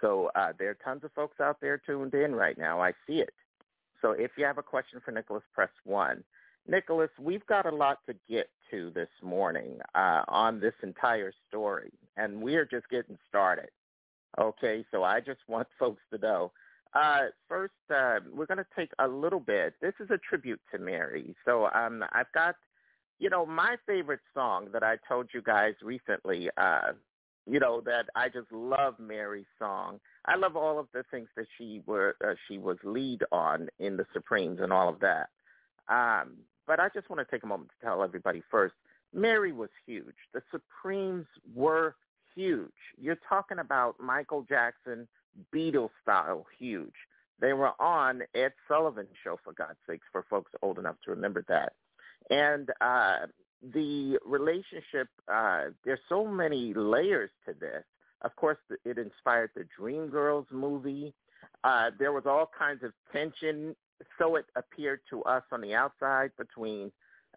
So 0.01 0.31
uh, 0.35 0.53
there 0.59 0.71
are 0.71 0.79
tons 0.83 1.05
of 1.05 1.13
folks 1.13 1.41
out 1.41 1.59
there 1.61 1.79
tuned 1.79 2.15
in 2.15 2.35
right 2.35 2.57
now. 2.57 2.81
I 2.81 2.93
see 3.07 3.21
it. 3.21 3.35
So 4.03 4.13
if 4.13 4.33
you 4.37 4.45
have 4.45 4.59
a 4.59 4.63
question 4.63 5.01
for 5.05 5.11
Nicholas, 5.13 5.43
press 5.55 5.71
1. 5.85 6.23
Nicholas, 6.67 7.11
we've 7.19 7.47
got 7.47 7.67
a 7.67 7.75
lot 7.75 7.99
to 8.07 8.15
get 8.29 8.51
to 8.71 8.91
this 8.95 9.09
morning 9.23 9.79
uh, 9.95 10.23
on 10.29 10.61
this 10.61 10.75
entire 10.83 11.33
story, 11.49 11.91
and 12.17 12.43
we're 12.43 12.67
just 12.67 12.89
getting 12.91 13.19
started. 13.29 13.71
Okay, 14.39 14.85
so 14.91 15.03
I 15.03 15.21
just 15.21 15.41
want 15.49 15.67
folks 15.79 16.03
to 16.13 16.19
know. 16.19 16.53
Uh, 16.95 17.27
first, 17.49 17.75
uh, 17.91 18.19
we're 18.35 18.47
going 18.47 18.59
to 18.59 18.67
take 18.77 18.91
a 18.99 19.09
little 19.09 19.41
bit. 19.41 19.75
This 19.81 19.95
is 20.01 20.11
a 20.11 20.19
tribute 20.19 20.61
to 20.73 20.79
Mary. 20.79 21.35
So 21.45 21.69
um, 21.75 22.05
I've 22.13 22.33
got, 22.33 22.57
you 23.19 23.29
know, 23.29 23.45
my 23.45 23.77
favorite 23.87 24.21
song 24.35 24.69
that 24.73 24.83
I 24.83 24.97
told 25.07 25.29
you 25.35 25.43
guys 25.43 25.75
recently, 25.83 26.49
uh, 26.57 26.93
you 27.47 27.61
know, 27.61 27.83
that 27.83 28.07
I 28.15 28.29
just 28.29 28.51
love 28.53 28.95
Mary's 28.99 29.47
song. 29.59 30.01
I 30.29 30.37
love 30.37 30.57
all 30.57 30.79
of 30.79 30.89
the 30.93 31.05
things 31.11 31.29
that 31.37 31.47
she 31.57 31.83
were 31.87 32.17
uh, 32.25 32.35
she 32.47 32.59
was 32.59 32.77
lead 32.85 33.23
on 33.33 33.69
in 33.79 33.97
the 33.97 34.07
Supremes 34.13 34.61
and 34.61 34.73
all 34.73 34.89
of 34.89 35.01
that. 35.01 35.29
Um, 35.89 36.35
but 36.67 36.79
I 36.79 36.89
just 36.95 37.09
want 37.09 37.27
to 37.27 37.35
take 37.35 37.45
a 37.45 37.47
moment 37.47 37.71
to 37.71 37.87
tell 37.87 38.03
everybody 38.03 38.43
first, 38.51 38.75
Mary 39.15 39.53
was 39.53 39.71
huge. 39.87 40.15
The 40.35 40.43
Supremes 40.51 41.27
were 41.55 41.97
huge. 42.35 42.71
You're 43.01 43.19
talking 43.27 43.59
about 43.59 43.97
Michael 43.99 44.45
Jackson, 44.47 45.09
Beatles 45.55 45.91
style 46.03 46.45
huge. 46.59 46.93
They 47.41 47.55
were 47.55 47.73
on 47.81 48.23
Ed 48.35 48.53
Sullivan's 48.67 49.09
show, 49.25 49.39
for 49.43 49.53
God's 49.55 49.79
sakes, 49.89 50.07
for 50.13 50.25
folks 50.29 50.51
old 50.61 50.79
enough 50.79 50.97
to 51.05 51.11
remember 51.13 51.45
that. 51.49 51.73
And 52.31 52.69
uh, 52.81 53.27
the 53.63 54.19
relationship, 54.27 55.09
uh, 55.33 55.67
there's 55.85 56.01
so 56.09 56.27
many 56.27 56.75
layers 56.75 57.31
to 57.47 57.55
this. 57.59 57.85
Of 58.23 58.35
course, 58.37 58.59
it 58.85 58.99
inspired 58.99 59.51
the 59.55 59.67
Dreamgirls 59.79 60.51
movie. 60.51 61.15
Uh, 61.65 61.91
there 61.99 62.13
was 62.13 62.25
all 62.27 62.51
kinds 62.57 62.83
of 62.83 62.93
tension, 63.13 63.77
so 64.19 64.37
it 64.37 64.47
appeared 64.57 65.01
to 65.11 65.23
us 65.25 65.43
on 65.53 65.61
the 65.61 65.75
outside 65.75 66.31
between 66.37 66.91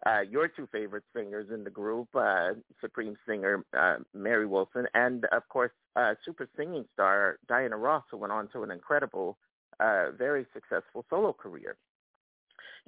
uh, 0.06 0.20
your 0.28 0.48
two 0.48 0.68
favorite 0.72 1.04
singers 1.14 1.48
in 1.52 1.62
the 1.62 1.70
group, 1.70 2.08
uh, 2.16 2.50
Supreme 2.80 3.16
singer 3.26 3.64
uh, 3.76 3.96
Mary 4.14 4.46
Wilson, 4.46 4.86
and 4.94 5.24
of 5.26 5.48
course, 5.48 5.70
uh, 5.94 6.14
super 6.24 6.48
singing 6.56 6.84
star 6.92 7.38
Diana 7.48 7.76
Ross, 7.76 8.02
who 8.10 8.16
went 8.16 8.32
on 8.32 8.48
to 8.48 8.62
an 8.62 8.70
incredible, 8.70 9.38
uh, 9.78 10.10
very 10.18 10.46
successful 10.52 11.04
solo 11.08 11.32
career. 11.32 11.76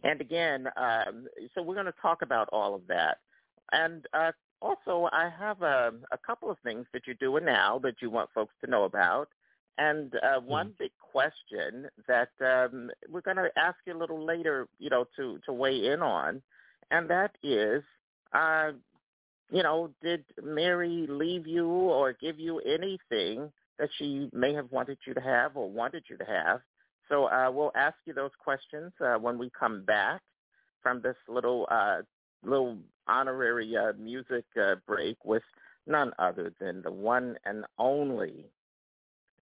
And 0.03 0.21
again, 0.21 0.69
um, 0.77 1.29
so 1.55 1.63
we're 1.63 1.75
going 1.75 1.87
to 1.87 1.95
talk 2.03 2.23
about 2.23 2.49
all 2.51 2.75
of 2.75 2.83
that. 2.89 3.19
And 3.71 4.07
uh, 4.13 4.33
also, 4.65 5.09
I 5.13 5.31
have 5.39 5.63
a, 5.63 5.93
a 6.11 6.19
couple 6.27 6.51
of 6.51 6.59
things 6.65 6.87
that 6.93 7.03
you're 7.07 7.17
doing 7.17 7.45
now 7.45 7.79
that 7.85 7.97
you 8.01 8.11
want 8.11 8.31
folks 8.35 8.55
to 8.65 8.71
know 8.71 8.85
about. 8.85 9.29
And 9.77 10.15
uh, 10.17 10.41
one 10.41 10.69
mm-hmm. 10.69 10.75
big 10.79 10.93
question 10.99 11.89
that 12.09 12.31
um, 12.41 12.91
we're 13.11 13.21
going 13.21 13.37
to 13.37 13.51
ask 13.57 13.77
you 13.87 13.97
a 13.97 13.99
little 13.99 14.25
later, 14.25 14.69
you 14.79 14.91
know, 14.91 15.05
to, 15.17 15.39
to 15.47 15.53
weigh 15.53 15.87
in 15.87 16.01
on 16.01 16.43
and 16.91 17.09
that 17.11 17.33
is, 17.43 17.83
uh, 18.33 18.73
you 19.51 19.63
know, 19.63 19.91
did 20.03 20.25
Mary 20.43 21.07
leave 21.09 21.47
you 21.47 21.69
or 21.69 22.13
give 22.13 22.39
you 22.39 22.61
anything 22.61 23.53
that 23.79 23.89
she 23.99 24.31
may 24.33 24.55
have 24.55 24.71
wanted 24.71 24.99
you 25.07 25.15
to 25.15 25.21
have 25.21 25.57
or 25.57 25.69
wanted 25.69 26.05
you 26.09 26.17
to 26.17 26.25
have? 26.25 26.61
So 27.09 27.27
uh, 27.27 27.51
we'll 27.51 27.73
ask 27.75 27.97
you 28.07 28.15
those 28.15 28.31
questions 28.43 28.93
uh, 29.01 29.15
when 29.17 29.39
we 29.39 29.51
come 29.59 29.85
back 29.85 30.23
from 30.83 31.03
this 31.03 31.17
little 31.29 31.67
uh, 31.71 32.03
little 32.45 32.79
honorary 33.07 33.77
uh, 33.77 33.93
music 33.99 34.45
uh, 34.61 34.77
break 34.87 35.17
with 35.25 35.43
none 35.87 36.13
other 36.19 36.53
than 36.61 36.83
the 36.83 36.91
one 36.91 37.37
and 37.45 37.65
only 37.79 38.47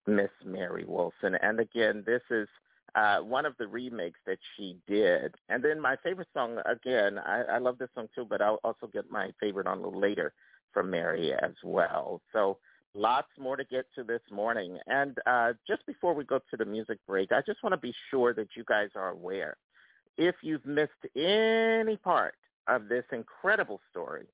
Miss 0.05 0.31
Mary 0.45 0.85
Wilson. 0.85 1.35
And 1.41 1.59
again, 1.59 2.03
this 2.05 2.21
is 2.29 2.47
uh, 2.95 3.19
one 3.19 3.45
of 3.45 3.55
the 3.57 3.67
remakes 3.67 4.19
that 4.25 4.37
she 4.55 4.77
did. 4.87 5.35
And 5.49 5.63
then 5.63 5.79
my 5.79 5.95
favorite 6.03 6.27
song, 6.33 6.59
again, 6.65 7.17
I, 7.19 7.43
I 7.53 7.57
love 7.57 7.77
this 7.77 7.89
song 7.95 8.07
too, 8.13 8.25
but 8.29 8.41
I'll 8.41 8.59
also 8.63 8.87
get 8.91 9.09
my 9.09 9.31
favorite 9.39 9.67
on 9.67 9.79
a 9.79 9.81
little 9.81 9.99
later 9.99 10.33
from 10.73 10.91
Mary 10.91 11.33
as 11.33 11.53
well. 11.63 12.21
So 12.33 12.57
lots 12.93 13.29
more 13.39 13.55
to 13.55 13.63
get 13.63 13.85
to 13.95 14.03
this 14.03 14.21
morning. 14.31 14.77
And 14.87 15.17
uh, 15.25 15.53
just 15.67 15.85
before 15.85 16.13
we 16.13 16.23
go 16.23 16.39
to 16.51 16.57
the 16.57 16.65
music 16.65 16.99
break, 17.07 17.31
I 17.31 17.41
just 17.45 17.63
want 17.63 17.73
to 17.73 17.77
be 17.77 17.93
sure 18.11 18.33
that 18.33 18.49
you 18.55 18.63
guys 18.67 18.89
are 18.95 19.09
aware. 19.09 19.57
If 20.17 20.35
you've 20.41 20.65
missed 20.65 20.91
any 21.15 21.97
part 21.97 22.35
of 22.67 22.87
this 22.87 23.05
incredible 23.11 23.81
story, 23.91 24.25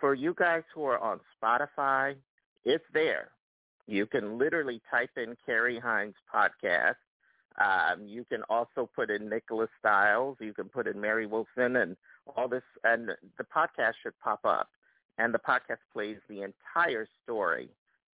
for 0.00 0.14
you 0.14 0.34
guys 0.38 0.62
who 0.74 0.84
are 0.84 0.98
on 0.98 1.20
Spotify, 1.42 2.14
it's 2.64 2.84
there. 2.92 3.30
You 3.86 4.06
can 4.06 4.38
literally 4.38 4.80
type 4.90 5.10
in 5.16 5.36
Carrie 5.46 5.78
Hines 5.78 6.14
podcast 6.32 6.96
um, 7.58 8.06
you 8.06 8.24
can 8.24 8.42
also 8.48 8.88
put 8.94 9.10
in 9.10 9.28
Nicholas 9.28 9.70
Styles. 9.78 10.36
You 10.40 10.54
can 10.54 10.68
put 10.68 10.86
in 10.86 11.00
Mary 11.00 11.26
Wilson 11.26 11.76
and 11.76 11.96
all 12.36 12.48
this, 12.48 12.62
and 12.84 13.10
the 13.36 13.44
podcast 13.44 13.94
should 14.02 14.18
pop 14.20 14.44
up. 14.44 14.68
And 15.18 15.34
the 15.34 15.38
podcast 15.38 15.78
plays 15.92 16.18
the 16.28 16.42
entire 16.42 17.08
story, 17.24 17.68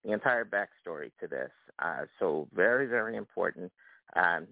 the 0.05 0.13
entire 0.13 0.47
backstory 0.47 1.11
to 1.21 1.27
this. 1.29 1.51
Uh, 1.79 2.07
so 2.19 2.49
very, 2.55 2.87
very 2.87 3.17
important. 3.17 3.71
Um, 4.17 4.47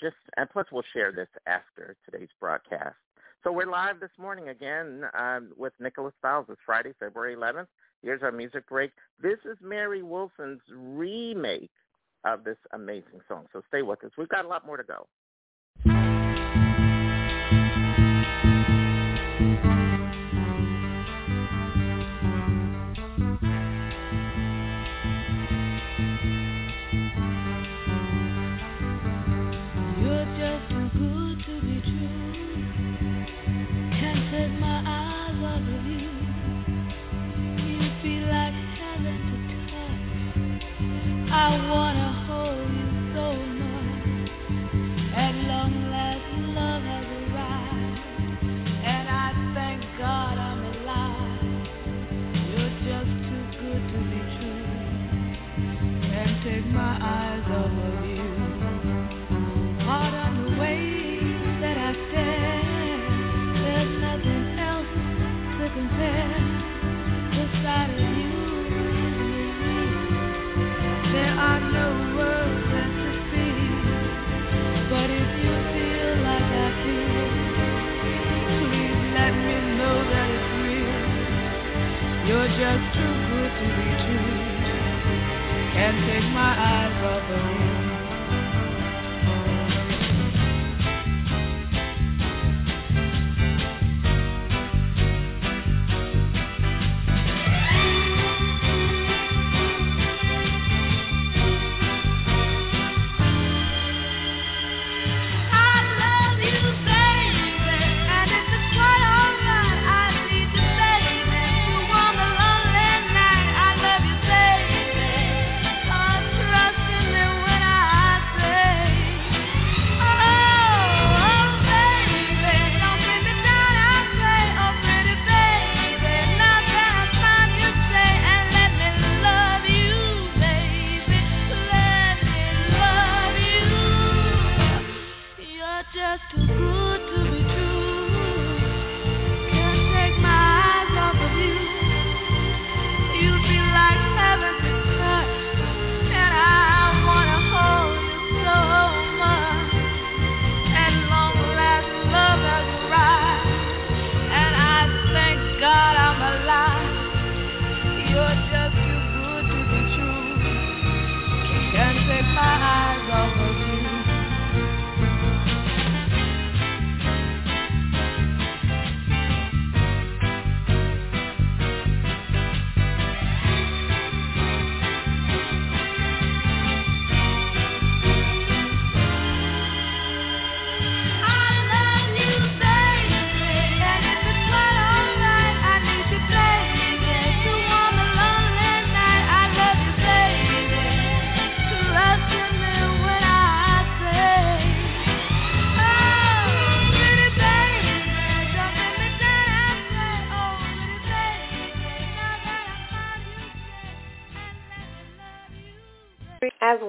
just 0.00 0.16
and 0.36 0.48
plus 0.50 0.66
we'll 0.70 0.84
share 0.92 1.12
this 1.12 1.28
after 1.46 1.96
today's 2.04 2.28
broadcast. 2.38 2.96
So 3.44 3.52
we're 3.52 3.70
live 3.70 4.00
this 4.00 4.08
morning 4.18 4.48
again 4.48 5.04
um, 5.12 5.52
with 5.54 5.74
Nicholas 5.78 6.14
Styles. 6.18 6.46
It's 6.48 6.58
Friday, 6.64 6.94
February 6.98 7.36
11th. 7.36 7.66
Here's 8.02 8.22
our 8.22 8.32
music 8.32 8.66
break. 8.66 8.90
This 9.22 9.36
is 9.44 9.58
Mary 9.60 10.02
Wilson's 10.02 10.62
remake 10.74 11.70
of 12.24 12.42
this 12.42 12.56
amazing 12.72 13.20
song. 13.28 13.44
So 13.52 13.60
stay 13.68 13.82
with 13.82 14.02
us. 14.02 14.12
We've 14.16 14.30
got 14.30 14.46
a 14.46 14.48
lot 14.48 14.64
more 14.64 14.78
to 14.78 14.82
go. 14.82 15.06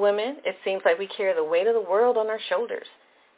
Women, 0.06 0.38
it 0.46 0.56
seems 0.64 0.84
like 0.86 1.00
we 1.00 1.08
carry 1.08 1.34
the 1.34 1.44
weight 1.44 1.66
of 1.66 1.74
the 1.74 1.90
world 1.90 2.16
on 2.16 2.28
our 2.28 2.40
shoulders, 2.48 2.86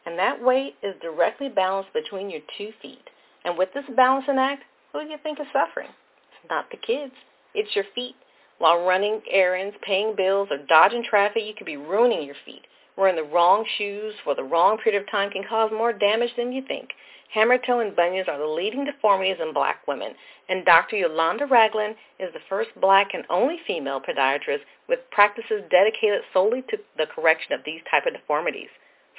and 0.05 0.19
that 0.19 0.43
weight 0.43 0.75
is 0.83 0.95
directly 1.01 1.47
balanced 1.47 1.93
between 1.93 2.29
your 2.29 2.41
two 2.57 2.71
feet. 2.81 3.09
And 3.45 3.57
with 3.57 3.69
this 3.73 3.85
balancing 3.95 4.37
act, 4.37 4.63
who 4.91 5.01
do 5.01 5.07
you 5.07 5.17
think 5.23 5.39
is 5.39 5.47
suffering? 5.53 5.87
It's 5.87 6.49
not 6.49 6.69
the 6.69 6.75
kids. 6.75 7.13
It's 7.53 7.73
your 7.73 7.85
feet. 7.95 8.15
While 8.57 8.85
running 8.85 9.21
errands, 9.31 9.77
paying 9.81 10.13
bills, 10.17 10.49
or 10.51 10.57
dodging 10.67 11.05
traffic, 11.09 11.43
you 11.45 11.53
could 11.57 11.67
be 11.67 11.77
ruining 11.77 12.23
your 12.23 12.35
feet. 12.45 12.63
Wearing 12.97 13.15
the 13.15 13.23
wrong 13.23 13.63
shoes 13.77 14.15
for 14.25 14.35
the 14.35 14.43
wrong 14.43 14.77
period 14.77 15.01
of 15.01 15.09
time 15.09 15.29
can 15.29 15.43
cause 15.47 15.71
more 15.71 15.93
damage 15.93 16.31
than 16.35 16.51
you 16.51 16.63
think. 16.67 16.89
Hammer 17.33 17.57
toe 17.57 17.79
and 17.79 17.95
bunions 17.95 18.27
are 18.27 18.39
the 18.39 18.45
leading 18.45 18.83
deformities 18.83 19.37
in 19.41 19.53
black 19.53 19.87
women, 19.87 20.13
and 20.49 20.65
Dr. 20.65 20.95
Yolanda 20.95 21.45
Ragland 21.45 21.95
is 22.19 22.31
the 22.33 22.39
first 22.47 22.69
black 22.79 23.13
and 23.13 23.25
only 23.29 23.57
female 23.67 24.01
podiatrist 24.01 24.61
with 24.87 24.99
practices 25.11 25.63
dedicated 25.69 26.21
solely 26.33 26.63
to 26.69 26.77
the 26.97 27.05
correction 27.13 27.53
of 27.53 27.61
these 27.65 27.81
type 27.91 28.05
of 28.05 28.13
deformities. 28.13 28.69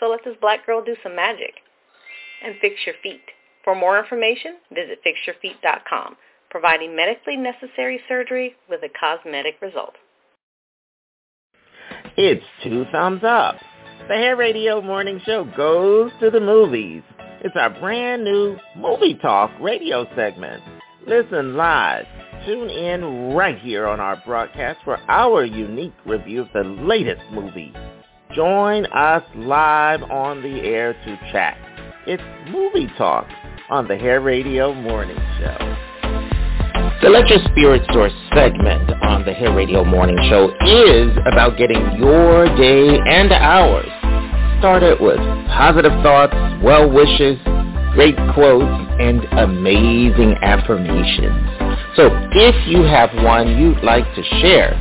So 0.00 0.08
let 0.08 0.20
this 0.24 0.36
black 0.40 0.64
girl 0.64 0.82
do 0.82 0.96
some 1.02 1.16
magic 1.16 1.54
and 2.44 2.54
fix 2.60 2.76
your 2.86 2.94
feet. 3.02 3.20
For 3.64 3.74
more 3.74 3.98
information, 3.98 4.56
visit 4.72 5.00
fixyourfeet.com, 5.04 6.16
providing 6.50 6.96
medically 6.96 7.36
necessary 7.36 8.00
surgery 8.08 8.54
with 8.68 8.80
a 8.82 8.88
cosmetic 8.98 9.56
result. 9.60 9.94
It's 12.16 12.44
two 12.62 12.84
thumbs 12.90 13.22
up. 13.24 13.56
The 14.08 14.14
Hair 14.14 14.36
Radio 14.36 14.80
Morning 14.80 15.20
Show 15.26 15.44
goes 15.56 16.10
to 16.20 16.30
the 16.30 16.40
movies. 16.40 17.02
It's 17.40 17.56
our 17.56 17.70
brand 17.70 18.24
new 18.24 18.56
Movie 18.76 19.14
Talk 19.14 19.50
radio 19.60 20.06
segment. 20.16 20.62
Listen 21.08 21.56
live. 21.56 22.04
Tune 22.44 22.68
in 22.68 23.32
right 23.34 23.58
here 23.58 23.86
on 23.86 23.98
our 23.98 24.22
broadcast 24.26 24.80
for 24.84 24.98
our 25.08 25.42
unique 25.42 25.94
review 26.04 26.42
of 26.42 26.48
the 26.52 26.64
latest 26.64 27.22
movie. 27.32 27.72
Join 28.34 28.84
us 28.92 29.22
live 29.34 30.02
on 30.02 30.42
the 30.42 30.60
air 30.60 30.92
to 30.92 31.18
chat. 31.32 31.56
It's 32.06 32.22
Movie 32.52 32.92
Talk 32.98 33.26
on 33.70 33.88
the 33.88 33.96
Hair 33.96 34.20
Radio 34.20 34.74
Morning 34.74 35.16
Show. 35.16 35.56
The 37.00 37.08
Let 37.08 37.26
Your 37.28 37.38
Spirit 37.52 37.82
Soar 37.90 38.10
segment 38.34 38.92
on 39.02 39.24
the 39.24 39.32
Hair 39.32 39.54
Radio 39.54 39.84
Morning 39.84 40.18
Show 40.28 40.50
is 40.66 41.16
about 41.24 41.56
getting 41.56 41.80
your 41.96 42.54
day 42.58 42.98
and 43.06 43.32
ours 43.32 43.88
started 44.58 45.00
with 45.00 45.16
positive 45.56 45.92
thoughts, 46.02 46.34
well 46.62 46.90
wishes, 46.90 47.38
great 47.94 48.16
quotes, 48.34 48.64
and 49.00 49.24
amazing 49.38 50.34
affirmations. 50.42 51.48
So 51.96 52.10
if 52.32 52.68
you 52.68 52.82
have 52.82 53.10
one 53.24 53.58
you'd 53.58 53.82
like 53.82 54.04
to 54.14 54.22
share, 54.40 54.74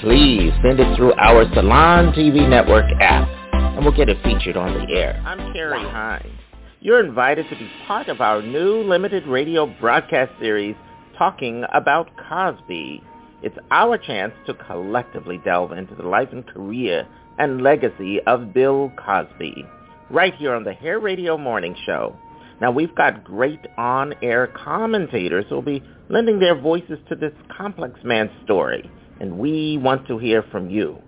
please 0.00 0.52
send 0.62 0.80
it 0.80 0.96
through 0.96 1.14
our 1.14 1.44
Salon 1.54 2.12
TV 2.12 2.48
Network 2.48 2.86
app, 3.00 3.28
and 3.52 3.84
we'll 3.84 3.96
get 3.96 4.08
it 4.08 4.22
featured 4.22 4.56
on 4.56 4.74
the 4.74 4.92
air. 4.92 5.22
I'm 5.24 5.52
Carrie 5.52 5.78
Hines. 5.80 6.38
You're 6.80 7.04
invited 7.04 7.48
to 7.48 7.56
be 7.56 7.70
part 7.86 8.08
of 8.08 8.20
our 8.20 8.42
new 8.42 8.82
limited 8.82 9.26
radio 9.26 9.66
broadcast 9.80 10.32
series, 10.40 10.74
Talking 11.16 11.64
About 11.72 12.10
Cosby. 12.28 13.02
It's 13.42 13.56
our 13.70 13.98
chance 13.98 14.32
to 14.46 14.54
collectively 14.54 15.40
delve 15.44 15.72
into 15.72 15.94
the 15.94 16.02
life 16.02 16.28
and 16.32 16.46
career 16.46 17.06
and 17.38 17.62
legacy 17.62 18.20
of 18.26 18.52
Bill 18.52 18.92
Cosby, 18.96 19.64
right 20.10 20.34
here 20.34 20.54
on 20.54 20.64
the 20.64 20.72
Hair 20.74 20.98
Radio 21.00 21.38
Morning 21.38 21.76
Show. 21.86 22.16
Now, 22.62 22.70
we've 22.70 22.94
got 22.94 23.24
great 23.24 23.58
on-air 23.76 24.46
commentators 24.46 25.46
who 25.48 25.56
will 25.56 25.62
be 25.62 25.82
lending 26.08 26.38
their 26.38 26.54
voices 26.54 26.96
to 27.08 27.16
this 27.16 27.32
complex 27.50 27.98
man's 28.04 28.30
story, 28.44 28.88
and 29.18 29.36
we 29.36 29.78
want 29.78 30.06
to 30.06 30.16
hear 30.16 30.44
from 30.44 30.70
you. 30.70 31.02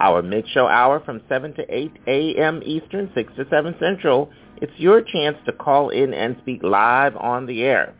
Our 0.00 0.20
mid-show 0.20 0.66
hour 0.66 0.98
from 0.98 1.22
7 1.28 1.54
to 1.54 1.62
8 1.72 1.92
a.m. 2.08 2.60
Eastern, 2.64 3.08
6 3.14 3.32
to 3.36 3.46
7 3.48 3.76
Central, 3.78 4.30
it's 4.56 4.72
your 4.78 5.00
chance 5.00 5.36
to 5.46 5.52
call 5.52 5.90
in 5.90 6.12
and 6.12 6.38
speak 6.42 6.64
live 6.64 7.14
on 7.14 7.46
the 7.46 7.62
air. 7.62 7.94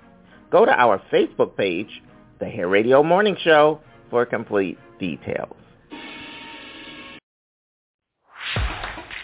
Go 0.50 0.64
to 0.64 0.72
our 0.72 1.00
Facebook 1.12 1.56
page, 1.56 2.02
The 2.40 2.46
Hair 2.46 2.66
Radio 2.66 3.04
Morning 3.04 3.36
Show, 3.44 3.82
for 4.10 4.26
complete 4.26 4.78
details. 4.98 5.54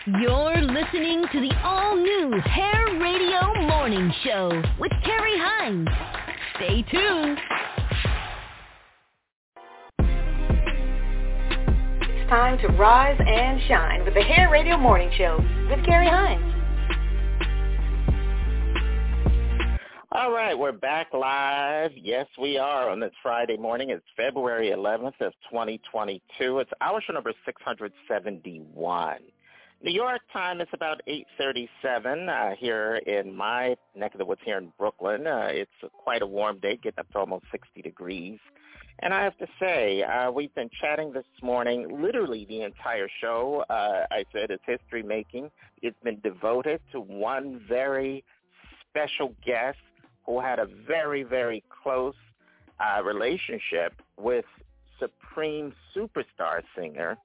You're 0.07 0.61
listening 0.63 1.25
to 1.33 1.41
the 1.41 1.53
all-new 1.63 2.41
Hair 2.41 2.99
Radio 3.01 3.62
Morning 3.83 4.13
Show 4.23 4.63
with 4.79 4.93
Carrie 5.05 5.37
Hines. 5.37 5.89
Stay 6.55 6.83
tuned. 6.89 7.37
It's 11.99 12.31
time 12.31 12.59
to 12.59 12.69
rise 12.79 13.19
and 13.19 13.61
shine 13.67 14.05
with 14.05 14.15
the 14.15 14.23
Hair 14.23 14.51
Radio 14.51 14.77
Morning 14.77 15.11
Show 15.19 15.37
with 15.69 15.85
Carrie 15.85 16.07
Hines. 16.07 16.55
All 20.13 20.31
right, 20.31 20.57
we're 20.57 20.71
back 20.71 21.09
live. 21.13 21.91
Yes, 21.97 22.29
we 22.41 22.59
are 22.59 22.89
on 22.89 23.01
this 23.01 23.11
Friday 23.21 23.57
morning. 23.57 23.91
It's 23.91 24.07
February 24.17 24.69
11th 24.71 25.21
of 25.21 25.33
2022. 25.51 26.61
It's 26.61 26.71
hour 26.81 27.03
show 27.05 27.15
number 27.15 27.33
671. 27.45 29.17
New 29.85 29.91
York 29.91 30.21
time 30.33 30.61
is 30.61 30.69
about 30.73 31.01
8:37 31.09 32.29
uh, 32.29 32.55
here 32.55 33.01
in 33.05 33.35
my 33.35 33.77
neck 33.97 34.15
of 34.15 34.19
the 34.19 34.25
woods 34.25 34.41
here 34.45 34.57
in 34.57 34.73
Brooklyn. 34.79 35.27
Uh, 35.27 35.49
it's 35.51 35.73
quite 36.05 36.23
a 36.23 36.27
warm 36.27 36.61
day, 36.61 36.77
getting 36.77 37.01
up 37.01 37.11
to 37.11 37.19
almost 37.19 37.47
60 37.51 37.83
degrees. 37.83 38.39
And 39.01 39.13
I 39.13 39.25
have 39.25 39.37
to 39.39 39.47
say, 39.59 40.05
uh, 40.05 40.31
we've 40.31 40.55
been 40.55 40.71
chatting 40.81 41.13
this 41.13 41.25
morning, 41.43 42.01
literally 42.01 42.45
the 42.45 42.63
entire 42.63 43.09
show. 43.21 43.65
Uh, 43.69 44.07
I 44.09 44.25
said 44.33 44.53
it's 44.53 44.63
history 44.65 45.03
making. 45.03 45.51
It's 45.83 45.99
been 46.05 46.21
devoted 46.21 46.81
to 46.93 47.01
one 47.01 47.61
very 47.69 48.23
special 48.89 49.35
guest 49.45 49.79
who 50.25 50.41
had 50.41 50.61
a 50.61 50.69
very, 50.87 51.25
very 51.25 51.65
close 51.83 52.15
uh, 52.79 53.03
relationship 53.03 54.01
with 54.17 54.45
Supreme 55.01 55.75
superstar 55.97 56.63
singer 56.79 57.19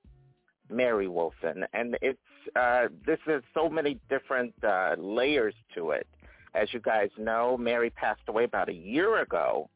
Mary 0.70 1.08
Wilson, 1.08 1.66
and 1.74 1.98
it's 2.02 2.20
uh, 2.56 2.88
this 3.06 3.20
is 3.28 3.44
so 3.54 3.70
many 3.70 4.00
different 4.10 4.54
uh, 4.64 4.96
layers 4.98 5.54
to 5.76 5.92
it. 5.92 6.08
As 6.54 6.74
you 6.74 6.80
guys 6.80 7.10
know, 7.18 7.58
Mary 7.58 7.90
passed 7.90 8.22
away 8.28 8.44
about 8.44 8.70
a 8.70 8.74
year 8.74 9.22
ago, 9.22 9.70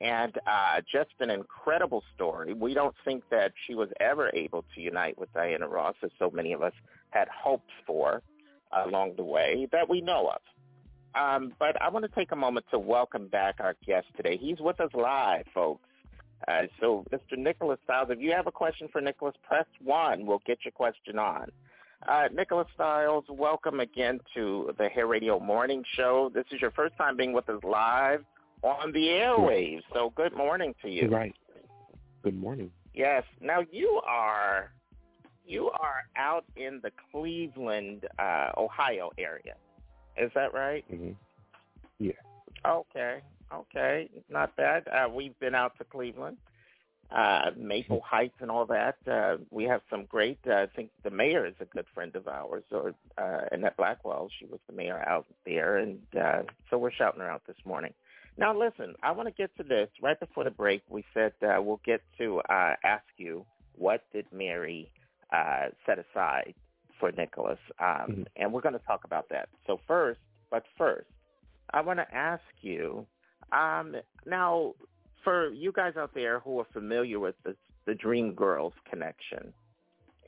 and 0.00 0.36
uh, 0.46 0.80
just 0.90 1.10
an 1.20 1.30
incredible 1.30 2.02
story. 2.14 2.52
We 2.52 2.74
don't 2.74 2.94
think 3.04 3.24
that 3.30 3.52
she 3.66 3.74
was 3.74 3.88
ever 4.00 4.30
able 4.34 4.64
to 4.74 4.80
unite 4.80 5.18
with 5.18 5.32
Diana 5.32 5.66
Ross, 5.66 5.94
as 6.02 6.10
so 6.18 6.30
many 6.30 6.52
of 6.52 6.62
us 6.62 6.74
had 7.10 7.28
hopes 7.28 7.72
for 7.86 8.22
along 8.72 9.14
the 9.16 9.24
way 9.24 9.66
that 9.72 9.88
we 9.88 10.00
know 10.00 10.28
of. 10.28 10.40
Um, 11.14 11.52
but 11.58 11.80
I 11.80 11.88
want 11.88 12.04
to 12.04 12.10
take 12.14 12.32
a 12.32 12.36
moment 12.36 12.66
to 12.70 12.78
welcome 12.78 13.28
back 13.28 13.56
our 13.60 13.74
guest 13.86 14.06
today. 14.16 14.36
He's 14.36 14.60
with 14.60 14.78
us 14.80 14.90
live, 14.94 15.46
folks. 15.54 15.88
Uh, 16.46 16.62
so, 16.80 17.04
Mr. 17.10 17.36
Nicholas 17.36 17.78
Styles, 17.84 18.08
if 18.10 18.20
you 18.20 18.32
have 18.32 18.46
a 18.46 18.52
question 18.52 18.88
for 18.92 19.00
Nicholas, 19.00 19.34
press 19.42 19.66
1. 19.82 20.24
We'll 20.24 20.42
get 20.46 20.58
your 20.64 20.72
question 20.72 21.18
on. 21.18 21.50
Uh, 22.06 22.28
Nicholas 22.32 22.68
Styles, 22.74 23.24
welcome 23.28 23.80
again 23.80 24.20
to 24.34 24.72
the 24.78 24.88
Hair 24.88 25.08
Radio 25.08 25.40
Morning 25.40 25.82
Show. 25.94 26.30
This 26.32 26.44
is 26.52 26.60
your 26.60 26.70
first 26.70 26.96
time 26.96 27.16
being 27.16 27.32
with 27.32 27.48
us 27.48 27.62
live 27.64 28.24
on 28.62 28.92
the 28.92 29.06
airwaves. 29.06 29.82
So 29.92 30.12
good 30.14 30.34
morning 30.34 30.74
to 30.82 30.88
you. 30.88 31.08
Right. 31.08 31.34
Good 32.22 32.38
morning. 32.38 32.70
Yes. 32.94 33.24
Now 33.40 33.64
you 33.72 34.00
are 34.06 34.70
you 35.44 35.70
are 35.70 36.04
out 36.16 36.44
in 36.56 36.80
the 36.82 36.92
Cleveland, 37.10 38.06
uh, 38.18 38.50
Ohio 38.56 39.10
area. 39.18 39.54
Is 40.16 40.30
that 40.34 40.54
right? 40.54 40.84
Mm-hmm. 40.92 41.12
Yeah. 41.98 42.12
Okay. 42.66 43.20
Okay. 43.52 44.08
Not 44.30 44.54
bad. 44.56 44.86
Uh, 44.88 45.08
we've 45.08 45.38
been 45.40 45.54
out 45.54 45.76
to 45.78 45.84
Cleveland 45.84 46.36
uh, 47.10 47.50
Maple 47.56 48.00
Heights 48.00 48.36
and 48.40 48.50
all 48.50 48.66
that. 48.66 48.96
Uh, 49.10 49.38
we 49.50 49.64
have 49.64 49.80
some 49.90 50.04
great. 50.04 50.38
Uh, 50.46 50.54
I 50.54 50.66
think 50.74 50.90
the 51.04 51.10
mayor 51.10 51.46
is 51.46 51.54
a 51.60 51.64
good 51.64 51.86
friend 51.94 52.14
of 52.16 52.28
ours, 52.28 52.64
or 52.70 52.94
uh, 53.16 53.40
Annette 53.50 53.76
Blackwell. 53.76 54.28
She 54.38 54.46
was 54.46 54.60
the 54.66 54.74
mayor 54.74 55.02
out 55.08 55.26
there, 55.46 55.78
and 55.78 55.98
uh, 56.20 56.42
so 56.68 56.78
we're 56.78 56.92
shouting 56.92 57.20
her 57.20 57.30
out 57.30 57.42
this 57.46 57.56
morning. 57.64 57.94
Now, 58.36 58.56
listen, 58.56 58.94
I 59.02 59.10
want 59.12 59.28
to 59.28 59.34
get 59.34 59.56
to 59.56 59.64
this 59.64 59.88
right 60.02 60.18
before 60.18 60.44
the 60.44 60.50
break. 60.50 60.82
We 60.88 61.04
said 61.14 61.32
uh, 61.42 61.60
we'll 61.60 61.80
get 61.84 62.02
to 62.18 62.40
uh, 62.48 62.74
ask 62.84 63.04
you 63.16 63.44
what 63.74 64.02
did 64.12 64.26
Mary 64.32 64.90
uh, 65.32 65.66
set 65.86 65.98
aside 65.98 66.54
for 67.00 67.10
Nicholas, 67.12 67.58
um, 67.80 67.86
mm-hmm. 67.88 68.22
and 68.36 68.52
we're 68.52 68.60
going 68.60 68.78
to 68.78 68.86
talk 68.86 69.04
about 69.04 69.28
that. 69.30 69.48
So 69.66 69.80
first, 69.86 70.20
but 70.50 70.64
first, 70.76 71.08
I 71.72 71.80
want 71.80 71.98
to 71.98 72.14
ask 72.14 72.42
you. 72.60 73.06
Um, 73.50 73.96
now, 74.26 74.74
for 75.24 75.50
you 75.50 75.72
guys 75.72 75.94
out 75.96 76.14
there 76.14 76.40
who 76.40 76.60
are 76.60 76.66
familiar 76.72 77.18
with 77.18 77.34
the, 77.44 77.54
the 77.86 77.94
Dream 77.94 78.34
Girls 78.34 78.72
connection, 78.88 79.52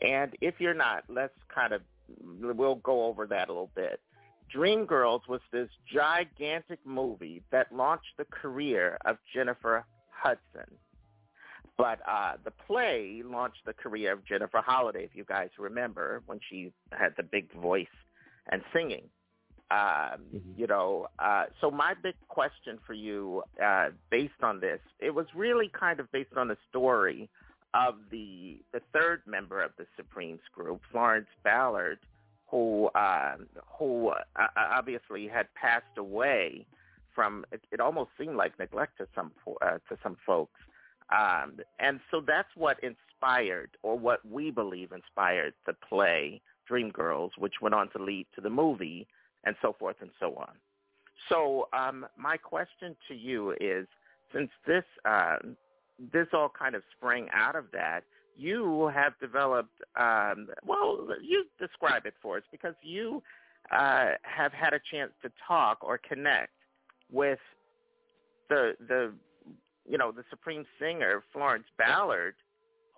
and 0.07 0.33
if 0.41 0.55
you're 0.59 0.75
not, 0.75 1.05
let's 1.09 1.35
kind 1.55 1.73
of 1.73 1.83
we'll 2.23 2.77
go 2.77 3.05
over 3.05 3.27
that 3.27 3.49
a 3.49 3.53
little 3.53 3.71
bit. 3.75 4.01
Dreamgirls 4.55 5.29
was 5.29 5.41
this 5.53 5.69
gigantic 5.93 6.81
movie 6.85 7.43
that 7.53 7.73
launched 7.73 8.17
the 8.19 8.25
career 8.25 8.99
of 9.05 9.17
Jennifer 9.33 9.85
Hudson. 10.11 10.75
But 11.77 12.01
uh, 12.07 12.33
the 12.45 12.51
play 12.51 13.23
launched 13.25 13.65
the 13.65 13.73
career 13.73 14.13
of 14.13 14.25
Jennifer 14.27 14.61
Holliday, 14.65 15.05
if 15.05 15.11
you 15.15 15.25
guys 15.25 15.51
remember, 15.59 16.23
when 16.27 16.41
she 16.49 16.73
had 16.93 17.15
the 17.17 17.23
big 17.23 17.53
voice 17.55 17.87
and 18.51 18.63
singing. 18.73 19.05
Um, 19.71 20.21
mm-hmm. 20.35 20.39
You 20.57 20.67
know, 20.67 21.07
uh, 21.21 21.45
so 21.61 21.71
my 21.71 21.95
big 22.03 22.15
question 22.29 22.79
for 22.85 22.93
you, 22.93 23.45
uh, 23.65 23.91
based 24.11 24.43
on 24.43 24.59
this, 24.59 24.81
it 24.99 25.15
was 25.15 25.27
really 25.35 25.71
kind 25.79 26.01
of 26.01 26.11
based 26.11 26.37
on 26.37 26.49
the 26.49 26.57
story 26.69 27.29
of 27.73 27.95
the 28.11 28.61
the 28.73 28.81
third 28.93 29.23
member 29.27 29.63
of 29.63 29.71
the 29.79 29.87
Supremes 29.97 30.41
group, 30.53 30.81
Florence 30.91 31.29
Ballard, 31.45 32.01
who 32.49 32.87
uh, 32.97 33.37
who 33.79 34.09
uh, 34.09 34.47
obviously 34.57 35.29
had 35.29 35.47
passed 35.55 35.97
away 35.97 36.67
from. 37.15 37.45
It, 37.53 37.63
it 37.71 37.81
almost 37.81 38.11
seemed 38.19 38.37
like 38.37 38.59
neglect 38.59 38.99
to 38.99 39.07
some 39.15 39.31
uh, 39.63 39.79
to 39.89 39.97
some 40.03 40.17
folks, 40.27 40.61
um, 41.17 41.61
and 41.79 42.01
so 42.11 42.21
that's 42.27 42.51
what 42.57 42.79
inspired, 42.83 43.71
or 43.85 43.97
what 43.97 44.27
we 44.29 44.51
believe 44.51 44.91
inspired, 44.91 45.55
the 45.65 45.75
play 45.75 46.41
Dreamgirls, 46.69 47.31
which 47.39 47.55
went 47.63 47.75
on 47.77 47.89
to 47.91 48.03
lead 48.03 48.27
to 48.35 48.41
the 48.41 48.51
movie 48.51 49.07
and 49.45 49.57
so 49.63 49.75
forth 49.79 49.97
and 50.01 50.11
so 50.21 50.35
on. 50.37 50.53
So 51.29 51.69
um, 51.73 52.07
my 52.17 52.37
question 52.37 52.97
to 53.09 53.15
you 53.15 53.55
is, 53.61 53.87
since 54.35 54.51
this 54.67 54.85
uh, 55.05 55.37
this 56.13 56.29
all 56.33 56.51
kind 56.57 56.75
of 56.75 56.83
sprang 56.97 57.29
out 57.33 57.57
of 57.57 57.67
that, 57.73 58.01
you 58.37 58.91
have 58.95 59.13
developed. 59.21 59.81
Um, 59.97 60.49
well, 60.65 61.09
you 61.23 61.45
describe 61.59 62.07
it 62.07 62.15
for 62.23 62.39
us 62.39 62.43
because 62.51 62.75
you 62.83 63.23
uh, 63.71 64.11
have 64.23 64.53
had 64.53 64.73
a 64.73 64.81
chance 64.91 65.13
to 65.23 65.31
talk 65.47 65.79
or 65.83 65.99
connect 65.99 66.53
with 67.11 67.39
the 68.49 68.75
the 68.89 69.13
you 69.89 69.99
know 69.99 70.11
the 70.11 70.25
supreme 70.31 70.65
singer 70.79 71.23
Florence 71.33 71.67
Ballard, 71.77 72.35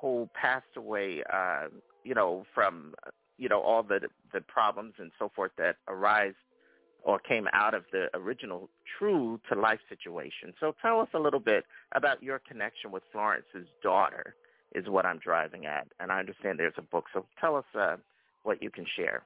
who 0.00 0.28
passed 0.40 0.76
away. 0.76 1.22
Uh, 1.32 1.68
you 2.04 2.14
know 2.14 2.44
from 2.54 2.94
you 3.42 3.48
know 3.48 3.60
all 3.60 3.82
the 3.82 4.00
the 4.32 4.40
problems 4.42 4.94
and 4.98 5.10
so 5.18 5.32
forth 5.34 5.50
that 5.58 5.76
arise 5.88 6.34
or 7.02 7.18
came 7.18 7.48
out 7.52 7.74
of 7.74 7.82
the 7.90 8.06
original 8.14 8.70
true 8.96 9.40
to 9.50 9.58
life 9.58 9.80
situation. 9.88 10.54
So 10.60 10.72
tell 10.80 11.00
us 11.00 11.08
a 11.14 11.18
little 11.18 11.40
bit 11.40 11.64
about 11.96 12.22
your 12.22 12.40
connection 12.48 12.92
with 12.92 13.02
Florence's 13.10 13.66
daughter 13.82 14.36
is 14.76 14.88
what 14.88 15.04
I'm 15.04 15.18
driving 15.18 15.66
at. 15.66 15.88
And 15.98 16.12
I 16.12 16.20
understand 16.20 16.60
there's 16.60 16.72
a 16.78 16.82
book. 16.82 17.06
So 17.12 17.26
tell 17.40 17.56
us 17.56 17.64
uh, 17.76 17.96
what 18.44 18.62
you 18.62 18.70
can 18.70 18.86
share. 18.94 19.24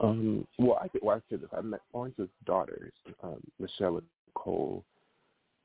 Um, 0.00 0.46
well, 0.58 0.78
I, 0.82 0.88
well, 1.02 1.16
I 1.18 1.20
said 1.28 1.42
this. 1.42 1.50
I 1.54 1.60
met 1.60 1.80
Florence's 1.92 2.30
daughters, 2.46 2.92
um, 3.22 3.36
Michelle 3.58 3.98
and 3.98 4.06
Nicole, 4.28 4.82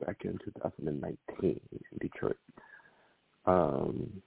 back 0.05 0.17
in 0.25 0.37
2019 0.43 1.17
in 1.41 1.59
Detroit. 2.01 2.35
Um, 3.45 4.21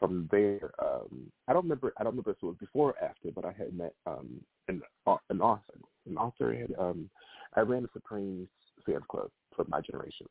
from 0.00 0.28
there, 0.32 0.72
um, 0.82 1.30
I 1.46 1.52
don't 1.52 1.64
remember. 1.64 1.92
I 1.98 2.02
don't 2.02 2.12
remember 2.12 2.30
if 2.30 2.38
it 2.42 2.46
was 2.46 2.56
before 2.58 2.92
or 2.92 3.04
after, 3.04 3.30
but 3.32 3.44
I 3.44 3.52
had 3.52 3.74
met 3.76 3.94
um, 4.06 4.40
an 4.66 4.82
an 5.28 5.40
author. 5.40 5.74
An 6.08 6.16
author 6.16 6.54
had. 6.54 6.74
Um, 6.78 7.10
I 7.54 7.60
ran 7.60 7.82
the 7.82 7.88
Supremes 7.92 8.48
fan 8.86 9.00
club 9.08 9.28
for 9.54 9.64
my 9.68 9.80
generation. 9.80 10.26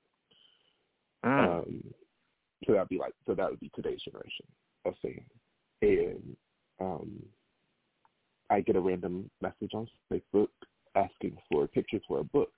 Mm. 1.23 1.59
Um, 1.59 1.83
so 2.65 2.73
that'd 2.73 2.89
be 2.89 2.97
like 2.97 3.13
so 3.25 3.35
that 3.35 3.49
would 3.49 3.59
be 3.59 3.71
today's 3.75 4.01
generation 4.01 4.45
of 4.85 4.95
fans, 5.01 5.21
and 5.81 6.35
um, 6.81 7.23
I 8.49 8.61
get 8.61 8.75
a 8.75 8.81
random 8.81 9.29
message 9.41 9.71
on 9.73 9.87
Facebook 10.11 10.49
asking 10.95 11.37
for 11.49 11.67
pictures 11.67 12.01
for 12.07 12.19
a 12.19 12.23
book. 12.23 12.51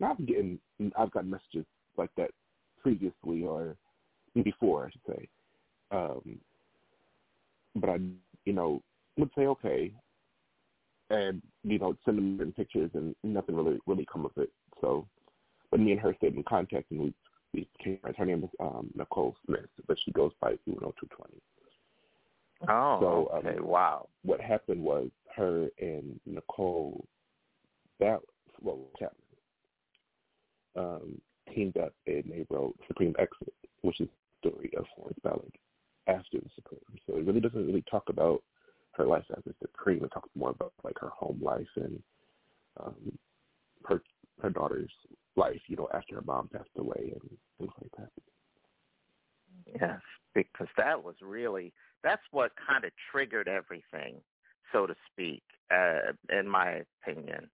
Now 0.00 0.10
I've 0.10 0.26
getting 0.26 0.58
I've 0.98 1.12
gotten 1.12 1.30
messages 1.30 1.64
like 1.96 2.10
that 2.16 2.30
previously 2.82 3.44
or 3.44 3.76
before 4.42 4.86
I 4.86 4.90
should 4.90 5.16
say. 5.16 5.28
Um, 5.92 6.38
but 7.76 7.90
I, 7.90 7.98
you 8.44 8.52
know, 8.52 8.82
would 9.16 9.30
say 9.36 9.46
okay, 9.46 9.92
and 11.10 11.42
you 11.62 11.78
know, 11.78 11.96
send 12.04 12.40
them 12.40 12.52
pictures, 12.52 12.90
and 12.94 13.14
nothing 13.22 13.54
really 13.54 13.78
really 13.86 14.06
come 14.10 14.24
of 14.24 14.32
it. 14.36 14.50
So, 14.80 15.06
but 15.70 15.80
me 15.80 15.92
and 15.92 16.00
her 16.00 16.14
stayed 16.18 16.34
in 16.34 16.42
contact, 16.44 16.90
and 16.90 17.00
we 17.00 17.14
we 17.52 17.68
became 17.78 17.98
friends. 17.98 18.16
Her 18.18 18.26
name 18.26 18.44
is 18.44 18.50
um, 18.60 18.90
Nicole 18.94 19.36
Smith, 19.46 19.66
but 19.86 19.96
she 20.04 20.12
goes 20.12 20.32
by 20.40 20.54
Uno 20.66 20.94
Two 21.00 21.08
Twenty. 21.14 21.40
Oh, 22.68 22.98
so, 23.00 23.38
okay, 23.38 23.58
um, 23.58 23.66
wow. 23.66 24.08
What 24.22 24.40
happened 24.40 24.82
was 24.82 25.10
her 25.36 25.68
and 25.78 26.18
Nicole, 26.24 27.04
that 28.00 28.20
well, 28.62 28.78
Chapman, 28.98 29.20
um, 30.76 31.20
teamed 31.54 31.76
up 31.76 31.92
and 32.06 32.24
they 32.30 32.46
wrote 32.48 32.74
Supreme 32.86 33.14
Exit, 33.18 33.52
which 33.82 34.00
is 34.00 34.08
the 34.42 34.48
story 34.48 34.72
of 34.78 34.86
Florence 34.94 35.18
Ballard 35.22 35.52
after 36.06 36.38
the 36.38 36.50
Supreme. 36.54 36.80
So 37.06 37.16
it 37.16 37.26
really 37.26 37.40
doesn't 37.40 37.66
really 37.66 37.84
talk 37.90 38.04
about 38.08 38.42
her 38.92 39.06
life 39.06 39.24
as 39.36 39.42
a 39.46 39.54
Supreme. 39.60 40.04
It 40.04 40.10
talks 40.12 40.30
more 40.34 40.50
about 40.50 40.72
like 40.84 40.98
her 41.00 41.10
home 41.10 41.38
life 41.42 41.66
and 41.76 42.02
um, 42.80 43.18
her 43.86 44.02
her 44.42 44.50
daughter's 44.50 44.90
life, 45.36 45.60
you 45.66 45.76
know, 45.76 45.88
after 45.94 46.16
her 46.16 46.22
mom 46.22 46.48
passed 46.48 46.68
away 46.76 47.14
and 47.14 47.30
things 47.58 47.72
like 47.80 47.90
that. 47.98 48.10
Yes, 49.80 50.00
because 50.34 50.68
that 50.76 51.02
was 51.02 51.14
really 51.22 51.72
that's 52.02 52.22
what 52.30 52.52
kind 52.66 52.84
of 52.84 52.92
triggered 53.10 53.48
everything, 53.48 54.20
so 54.72 54.86
to 54.86 54.94
speak, 55.10 55.42
uh, 55.74 56.12
in 56.30 56.48
my 56.48 56.82
opinion. 57.02 57.50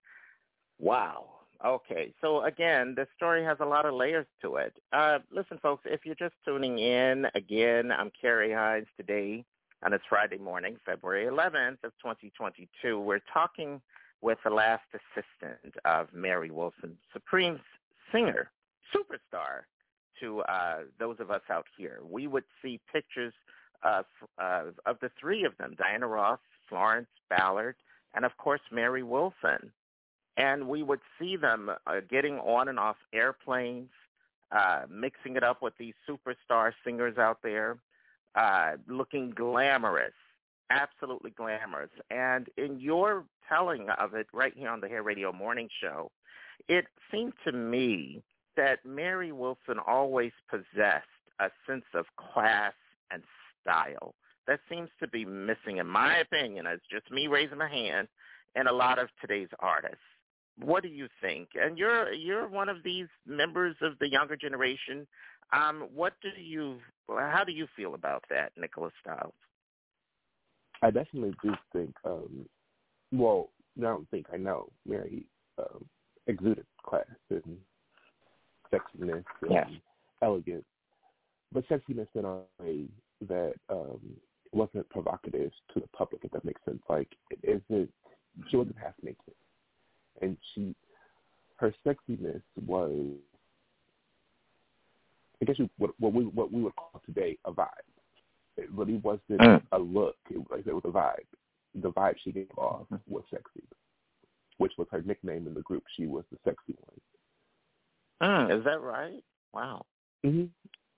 Wow. 0.79 1.42
Okay, 1.65 2.13
so 2.21 2.43
again, 2.43 2.95
the 2.97 3.07
story 3.17 3.45
has 3.45 3.59
a 3.61 3.65
lot 3.65 3.87
of 3.87 3.95
layers 3.95 4.27
to 4.41 4.57
it. 4.57 4.75
Uh, 4.93 5.21
listen, 5.31 5.59
folks, 5.63 5.85
if 5.87 6.01
you're 6.05 6.17
just 6.17 6.35
tuning 6.45 6.81
in, 6.81 7.27
again, 7.37 7.93
I'm 7.93 8.11
Carrie 8.21 8.53
Hines 8.53 8.89
today 8.97 9.45
on 9.85 9.93
this 9.93 10.01
Friday 10.09 10.39
morning, 10.39 10.77
February 10.85 11.27
11th 11.27 11.85
of 11.85 11.93
2022. 12.03 12.99
We're 12.99 13.21
talking 13.33 13.81
with 14.23 14.39
the 14.43 14.51
last 14.51 14.83
assistant 14.93 15.77
of 15.85 16.09
Mary 16.13 16.51
Wilson, 16.51 16.99
Supreme 17.13 17.61
singer, 18.11 18.51
superstar 18.93 19.63
to 20.21 20.41
uh, 20.43 20.79
those 20.99 21.17
of 21.21 21.31
us 21.31 21.43
out 21.49 21.67
here. 21.77 22.01
We 22.03 22.27
would 22.27 22.45
see 22.61 22.81
pictures 22.93 23.35
of, 23.85 24.05
of 24.39 24.97
the 25.01 25.13
three 25.21 25.45
of 25.45 25.57
them, 25.59 25.77
Diana 25.79 26.09
Ross, 26.09 26.41
Florence 26.69 27.09
Ballard, 27.31 27.77
and 28.15 28.25
of 28.25 28.37
course 28.37 28.61
Mary 28.73 29.05
Wilson 29.05 29.71
and 30.37 30.67
we 30.67 30.83
would 30.83 31.01
see 31.19 31.37
them 31.37 31.71
uh, 31.87 32.01
getting 32.11 32.39
on 32.39 32.69
and 32.69 32.79
off 32.79 32.97
airplanes, 33.13 33.91
uh, 34.51 34.83
mixing 34.91 35.37
it 35.37 35.45
up 35.45 35.63
with 35.63 35.75
these 35.79 35.95
superstar 36.09 36.73
singers 36.85 37.19
out 37.19 37.39
there, 37.43 37.79
uh, 38.35 38.73
looking 38.89 39.31
glamorous, 39.31 40.13
absolutely 40.71 41.31
glamorous. 41.31 41.91
And 42.11 42.49
in 42.57 42.81
your 42.81 43.25
telling 43.49 43.89
of 43.99 44.15
it 44.15 44.27
right 44.33 44.53
here 44.57 44.71
on 44.71 44.81
the 44.81 44.89
Hair 44.89 45.03
Radio 45.03 45.33
Morning 45.33 45.69
Show, 45.81 46.11
it 46.69 46.87
seemed 47.11 47.35
to 47.45 47.53
me 47.53 48.23
that 48.57 48.85
Mary 48.85 49.33
Wilson 49.33 49.79
always 49.87 50.33
possessed 50.49 51.07
a 51.41 51.51
sense 51.67 51.85
of 51.95 52.07
class 52.17 52.73
and 53.11 53.23
style. 53.61 54.15
That 54.47 54.61
seems 54.69 54.89
to 55.01 55.09
be 55.09 55.25
missing, 55.25 55.79
in 55.79 55.87
my 55.87 56.19
opinion, 56.19 56.67
it's 56.67 56.83
just 56.91 57.11
me 57.11 57.27
raising 57.27 57.59
my 57.59 57.69
hand, 57.69 58.09
and 58.55 58.69
a 58.69 58.73
lot 58.73 58.99
of 58.99 59.09
today's 59.21 59.49
artists 59.61 59.99
what 60.65 60.83
do 60.83 60.89
you 60.89 61.09
think? 61.21 61.51
And 61.55 61.79
you're 61.79 62.13
you're 62.13 62.49
one 62.49 62.69
of 62.69 62.83
these 62.83 63.07
members 63.27 63.77
of 63.81 63.99
the 63.99 64.09
younger 64.09 64.37
generation. 64.37 65.07
Um, 65.53 65.89
what 65.95 66.15
do 66.23 66.29
you? 66.41 66.79
How 67.09 67.45
do 67.45 67.53
you 67.53 67.67
feel 67.77 67.95
about 67.95 68.25
that, 68.31 68.53
Nicholas 68.57 68.93
Styles? 69.01 69.35
I 70.83 70.91
definitely 70.91 71.35
do 71.43 71.53
think. 71.73 71.95
Um, 72.05 72.47
well, 73.13 73.51
I 73.79 73.83
don't 73.83 74.09
think 74.11 74.27
I 74.33 74.37
know. 74.37 74.71
Mary 74.87 75.27
um, 75.59 75.85
exuded 76.27 76.67
class 76.85 77.05
and 77.31 77.57
sexiness 78.73 79.25
and 79.43 79.51
yes. 79.51 79.69
elegance, 80.23 80.65
but 81.53 81.69
sexiness 81.69 82.09
in 82.15 82.25
a 82.25 82.41
way 82.61 82.87
that 83.29 83.55
um, 83.69 84.01
wasn't 84.53 84.89
provocative 84.91 85.53
to 85.75 85.81
the 85.81 85.89
public. 85.97 86.25
If 86.25 86.33
that 86.33 86.45
makes 86.45 86.65
sense, 86.65 86.83
like 86.89 87.09
it 87.31 87.39
isn't. 87.43 87.91
She 88.51 88.57
wasn't 88.57 88.77
half 88.83 88.95
naked 89.03 89.35
and 90.21 90.37
she 90.55 90.75
her 91.57 91.73
sexiness 91.87 92.43
was 92.67 92.91
I 95.41 95.45
guess 95.45 95.59
you, 95.59 95.69
what, 95.79 95.91
what 95.99 96.13
we 96.13 96.25
what 96.25 96.53
we 96.53 96.63
would 96.63 96.77
call 96.77 97.03
today 97.05 97.37
a 97.45 97.53
vibe. 97.53 97.67
It 98.57 98.71
really 98.71 98.97
wasn't 98.97 99.41
mm. 99.41 99.63
a 99.73 99.79
look. 99.79 100.17
It, 100.31 100.39
like, 100.51 100.67
it 100.67 100.73
was 100.73 100.85
a 100.85 100.89
vibe. 100.89 101.27
The 101.75 101.91
vibe 101.91 102.15
she 102.23 102.33
gave 102.33 102.47
off 102.57 102.87
mm. 102.93 103.01
was 103.09 103.25
sexy, 103.31 103.65
which 104.59 104.73
was 104.79 104.87
her 104.93 105.03
nickname 105.03 105.47
in 105.47 105.55
the 105.55 105.63
group. 105.63 105.83
She 105.97 106.07
was 106.07 106.25
the 106.31 106.39
sexy 106.45 106.77
one. 106.79 107.01
Mm, 108.31 108.59
is 108.59 108.65
that 108.65 108.81
right? 108.81 109.23
Wow. 109.53 109.85
Mhm. 110.25 110.51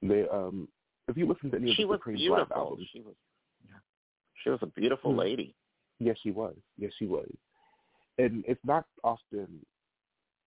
They 0.02 0.28
um, 0.28 0.68
if 1.08 1.16
you 1.16 1.26
listen 1.26 1.50
to 1.52 1.56
any 1.56 1.70
of 1.70 1.76
she 1.76 1.84
the 1.84 1.88
was 1.88 2.00
Supreme 2.00 2.16
beautiful. 2.16 2.44
Black 2.44 2.58
albums, 2.58 2.88
she 2.92 3.00
was. 3.00 3.14
Yeah. 3.66 3.76
She 4.42 4.50
was 4.50 4.58
a 4.60 4.66
beautiful 4.66 5.14
mm. 5.14 5.18
lady. 5.18 5.54
Yes, 6.00 6.16
she 6.22 6.32
was. 6.32 6.54
Yes, 6.76 6.92
she 6.98 7.06
was 7.06 7.28
and 8.18 8.44
it's 8.46 8.60
not 8.64 8.86
often 9.02 9.48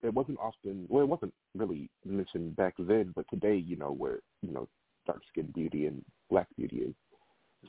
it 0.03 0.13
wasn't 0.13 0.39
often 0.39 0.85
well, 0.89 1.03
it 1.03 1.09
wasn't 1.09 1.33
really 1.55 1.89
mentioned 2.05 2.55
back 2.55 2.75
then, 2.77 3.13
but 3.15 3.25
today, 3.29 3.55
you 3.55 3.75
know, 3.75 3.91
where 3.91 4.19
you 4.41 4.51
know 4.51 4.67
dark 5.05 5.21
skinned 5.29 5.53
beauty 5.53 5.87
and 5.87 6.03
black 6.29 6.47
beauty 6.57 6.77
is 6.77 6.93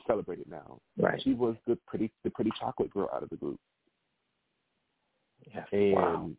celebrated 0.05 0.45
now. 0.49 0.79
Right. 0.97 1.21
She 1.23 1.33
was 1.33 1.55
the 1.67 1.77
pretty 1.87 2.11
the 2.23 2.29
pretty 2.29 2.51
chocolate 2.59 2.91
girl 2.91 3.09
out 3.13 3.23
of 3.23 3.29
the 3.29 3.37
group. 3.37 3.59
Yes. 5.53 5.67
And 5.71 5.93
wow. 5.93 6.29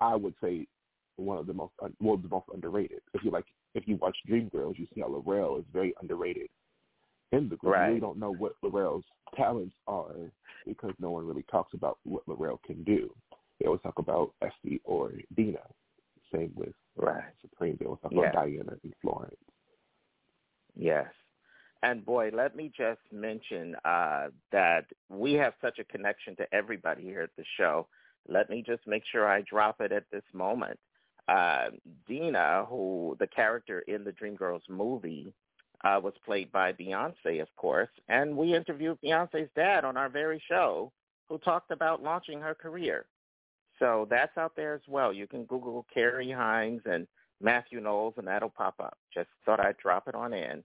I 0.00 0.16
would 0.16 0.34
say 0.42 0.66
one 1.16 1.38
of 1.38 1.46
the 1.46 1.52
most 1.52 1.72
un- 1.82 1.96
well 2.00 2.16
the 2.16 2.28
most 2.28 2.46
underrated. 2.52 3.00
If 3.12 3.22
you 3.24 3.30
like 3.30 3.46
if 3.74 3.86
you 3.86 3.96
watch 3.96 4.16
Dreamgirls, 4.28 4.78
you 4.78 4.86
see 4.94 5.00
how 5.00 5.08
Laurel 5.08 5.58
is 5.58 5.64
very 5.72 5.94
underrated 6.00 6.48
in 7.32 7.48
the 7.48 7.56
group. 7.56 7.74
Right. 7.74 7.86
You 7.86 7.88
really 7.88 8.00
don't 8.00 8.18
know 8.18 8.32
what 8.32 8.54
Laurel's 8.62 9.04
talents 9.36 9.74
are 9.86 10.30
because 10.66 10.92
no 10.98 11.10
one 11.10 11.26
really 11.26 11.44
talks 11.50 11.74
about 11.74 11.98
what 12.04 12.26
Laurel 12.26 12.60
can 12.64 12.82
do. 12.84 13.14
They 13.60 13.66
always 13.66 13.82
talk 13.82 13.98
about 13.98 14.34
Effie 14.42 14.80
or 14.84 15.12
Dina. 15.36 15.60
Same 16.32 16.52
with 16.54 16.74
Right. 16.96 17.24
Supreme. 17.40 17.76
They 17.76 17.86
always 17.86 18.00
talk 18.00 18.12
Yeah. 18.12 18.20
about 18.30 18.34
Diana 18.34 18.78
and 18.82 18.94
Florence. 19.00 19.36
Yes. 20.74 21.12
And 21.82 22.04
boy, 22.04 22.30
let 22.32 22.56
me 22.56 22.70
just 22.74 23.00
mention 23.12 23.76
uh, 23.84 24.30
that 24.52 24.86
we 25.08 25.34
have 25.34 25.54
such 25.60 25.78
a 25.78 25.84
connection 25.84 26.34
to 26.36 26.54
everybody 26.54 27.02
here 27.02 27.20
at 27.20 27.36
the 27.36 27.44
show. 27.56 27.86
Let 28.26 28.48
me 28.48 28.62
just 28.62 28.86
make 28.86 29.04
sure 29.04 29.28
I 29.28 29.42
drop 29.42 29.80
it 29.80 29.92
at 29.92 30.08
this 30.10 30.24
moment. 30.32 30.80
Uh, 31.28 31.70
Dina, 32.06 32.64
who 32.68 33.16
the 33.18 33.26
character 33.26 33.80
in 33.80 34.04
the 34.04 34.12
Dreamgirls 34.12 34.68
movie, 34.68 35.34
uh, 35.84 36.00
was 36.02 36.14
played 36.24 36.50
by 36.50 36.72
Beyonce, 36.72 37.40
of 37.42 37.54
course, 37.56 37.90
and 38.08 38.36
we 38.36 38.54
interviewed 38.54 38.98
Beyonce's 39.04 39.50
dad 39.54 39.84
on 39.84 39.96
our 39.96 40.08
very 40.08 40.42
show, 40.48 40.90
who 41.28 41.38
talked 41.38 41.70
about 41.70 42.02
launching 42.02 42.40
her 42.40 42.54
career. 42.54 43.06
So 43.78 44.06
that's 44.08 44.36
out 44.38 44.52
there 44.56 44.74
as 44.74 44.82
well. 44.88 45.12
You 45.12 45.26
can 45.26 45.44
Google 45.44 45.86
Carrie 45.92 46.30
Hines 46.30 46.82
and 46.84 47.06
Matthew 47.40 47.80
Knowles, 47.80 48.14
and 48.16 48.26
that'll 48.26 48.50
pop 48.50 48.74
up. 48.80 48.96
Just 49.12 49.28
thought 49.44 49.60
I'd 49.60 49.76
drop 49.78 50.08
it 50.08 50.14
on 50.14 50.32
in. 50.32 50.62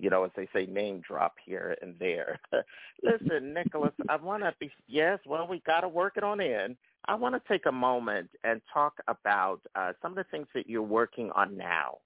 You 0.00 0.10
know, 0.10 0.24
as 0.24 0.30
they 0.36 0.48
say, 0.54 0.66
name 0.66 1.00
drop 1.06 1.34
here 1.44 1.76
and 1.82 1.98
there. 1.98 2.38
Listen, 3.02 3.52
Nicholas, 3.52 3.92
I 4.08 4.16
want 4.16 4.42
to 4.42 4.54
be, 4.60 4.70
yes, 4.86 5.18
well, 5.26 5.46
we 5.48 5.60
got 5.66 5.80
to 5.80 5.88
work 5.88 6.16
it 6.16 6.22
on 6.22 6.40
in. 6.40 6.76
I 7.06 7.14
want 7.14 7.34
to 7.34 7.42
take 7.48 7.66
a 7.66 7.72
moment 7.72 8.30
and 8.44 8.60
talk 8.72 8.94
about 9.08 9.60
uh, 9.74 9.92
some 10.02 10.12
of 10.12 10.16
the 10.16 10.24
things 10.30 10.46
that 10.54 10.68
you're 10.68 10.82
working 10.82 11.30
on 11.34 11.56
now. 11.56 11.98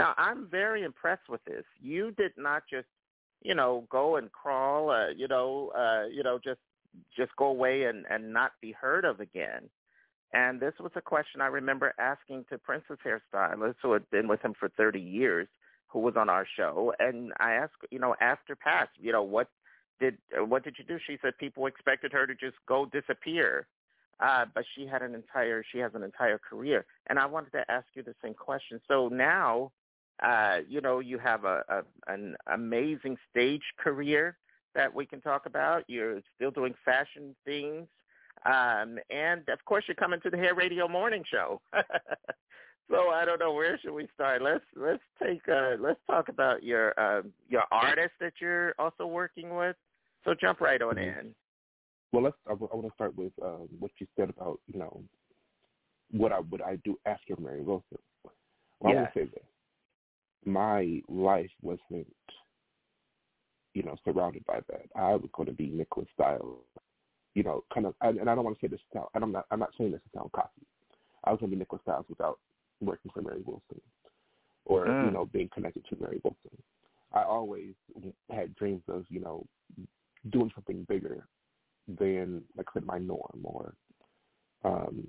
Now, 0.00 0.14
I'm 0.16 0.48
very 0.50 0.82
impressed 0.82 1.28
with 1.28 1.44
this. 1.44 1.64
You 1.80 2.12
did 2.12 2.32
not 2.36 2.62
just, 2.70 2.86
you 3.42 3.54
know, 3.54 3.86
go 3.90 4.16
and 4.16 4.30
crawl, 4.32 4.90
uh, 4.90 5.08
you 5.16 5.28
know, 5.28 5.72
uh, 5.76 6.08
you 6.08 6.22
know, 6.22 6.38
just 6.42 6.60
just 7.16 7.34
go 7.36 7.46
away 7.46 7.84
and, 7.84 8.04
and 8.10 8.32
not 8.32 8.52
be 8.60 8.72
heard 8.72 9.04
of 9.04 9.20
again. 9.20 9.68
And 10.32 10.60
this 10.60 10.74
was 10.78 10.92
a 10.94 11.00
question 11.00 11.40
I 11.40 11.46
remember 11.46 11.92
asking 11.98 12.46
to 12.50 12.58
Prince's 12.58 12.98
Hairstylist, 13.04 13.76
who 13.82 13.92
had 13.92 14.08
been 14.10 14.28
with 14.28 14.40
him 14.42 14.54
for 14.58 14.68
30 14.76 15.00
years, 15.00 15.48
who 15.88 15.98
was 16.00 16.14
on 16.16 16.28
our 16.28 16.46
show. 16.56 16.92
And 16.98 17.32
I 17.40 17.52
asked, 17.52 17.74
you 17.90 17.98
know, 17.98 18.14
after 18.20 18.54
Pass, 18.54 18.88
you 18.98 19.12
know, 19.12 19.22
what 19.22 19.48
did 19.98 20.16
what 20.48 20.64
did 20.64 20.76
you 20.78 20.84
do? 20.84 20.98
She 21.06 21.18
said 21.20 21.36
people 21.38 21.66
expected 21.66 22.12
her 22.12 22.26
to 22.26 22.34
just 22.34 22.56
go 22.66 22.86
disappear, 22.86 23.66
uh, 24.20 24.46
but 24.54 24.64
she 24.74 24.86
had 24.86 25.02
an 25.02 25.14
entire 25.14 25.62
she 25.70 25.78
has 25.78 25.92
an 25.94 26.02
entire 26.02 26.38
career. 26.38 26.86
And 27.08 27.18
I 27.18 27.26
wanted 27.26 27.50
to 27.52 27.70
ask 27.70 27.86
you 27.94 28.02
the 28.02 28.14
same 28.22 28.34
question. 28.34 28.80
So 28.88 29.08
now, 29.08 29.72
uh, 30.22 30.58
you 30.68 30.80
know, 30.80 31.00
you 31.00 31.18
have 31.18 31.44
a, 31.44 31.62
a 31.68 32.12
an 32.12 32.36
amazing 32.52 33.16
stage 33.30 33.62
career 33.78 34.36
that 34.74 34.94
we 34.94 35.06
can 35.06 35.20
talk 35.20 35.46
about. 35.46 35.84
You're 35.88 36.20
still 36.36 36.50
doing 36.50 36.74
fashion 36.84 37.34
things. 37.44 37.86
Um, 38.44 38.98
and 39.10 39.48
of 39.48 39.64
course, 39.64 39.84
you're 39.86 39.94
coming 39.94 40.20
to 40.22 40.30
the 40.30 40.36
Hair 40.36 40.54
Radio 40.54 40.88
Morning 40.88 41.24
Show. 41.30 41.60
so 42.90 43.08
I 43.10 43.24
don't 43.24 43.38
know 43.38 43.52
where 43.52 43.78
should 43.78 43.92
we 43.92 44.08
start. 44.14 44.42
Let's 44.42 44.64
let's 44.76 45.02
take 45.22 45.42
uh, 45.48 45.76
let's 45.78 46.00
talk 46.06 46.28
about 46.28 46.62
your 46.62 46.98
uh, 46.98 47.22
your 47.48 47.64
artist 47.70 48.12
that 48.20 48.34
you're 48.40 48.74
also 48.78 49.06
working 49.06 49.54
with. 49.54 49.76
So 50.24 50.34
jump 50.38 50.60
right 50.60 50.80
on 50.80 50.96
Mhm. 50.96 51.18
in. 51.18 51.34
Well, 52.12 52.24
let's. 52.24 52.36
I, 52.48 52.52
want 52.52 52.86
to 52.86 52.94
start 52.94 53.16
with 53.16 53.32
um, 53.42 53.68
what 53.78 53.90
you 53.98 54.06
said 54.16 54.30
about 54.30 54.60
you 54.66 54.78
know 54.78 55.02
what 56.10 56.32
I 56.32 56.40
would 56.40 56.62
I 56.62 56.76
do 56.84 56.98
after 57.06 57.36
Mary 57.38 57.62
Wilson. 57.62 57.98
Well, 58.24 58.32
I 58.82 58.94
want 58.94 58.98
Yes. 58.98 59.12
to 59.14 59.20
say 59.20 59.24
this: 59.26 59.44
my 60.44 61.00
life 61.08 61.50
wasn't 61.62 62.06
you 63.74 63.82
know 63.82 63.96
surrounded 64.04 64.44
by 64.46 64.60
that. 64.68 64.86
I 64.96 65.14
was 65.14 65.30
going 65.32 65.46
to 65.46 65.52
be 65.54 65.68
Nicholas 65.68 66.08
Styles, 66.14 66.64
you 67.34 67.42
know, 67.42 67.64
kind 67.72 67.86
of. 67.86 67.94
And, 68.00 68.20
I 68.28 68.34
don't 68.34 68.44
want 68.44 68.58
to 68.58 68.66
say 68.66 68.70
this. 68.70 68.80
to 68.92 68.98
sound. 68.98 69.08
I'm 69.14 69.32
not. 69.32 69.46
I'm 69.50 69.60
not 69.60 69.70
saying 69.78 69.92
this 69.92 70.00
to 70.12 70.18
sound 70.18 70.32
cocky. 70.32 70.66
I 71.24 71.30
was 71.30 71.40
going 71.40 71.50
to 71.50 71.56
be 71.56 71.60
Nicholas 71.60 71.82
Styles 71.82 72.06
without 72.08 72.38
working 72.80 73.10
for 73.12 73.22
Mary 73.22 73.42
Wilson, 73.44 73.80
or 74.64 74.86
you 74.86 74.92
Mm. 74.92 75.12
know, 75.12 75.26
being 75.26 75.48
connected 75.52 75.84
to 75.90 75.96
Mary 76.00 76.20
Wilson. 76.24 76.62
I 77.12 77.22
always 77.24 77.74
had 78.30 78.54
dreams 78.54 78.82
of 78.88 79.04
you 79.08 79.20
know 79.20 79.46
doing 80.30 80.50
something 80.54 80.84
bigger 80.88 81.26
than 81.98 82.42
like 82.56 82.66
I 82.70 82.72
said 82.74 82.86
my 82.86 82.98
norm 82.98 83.40
or 83.42 83.74
um 84.64 85.08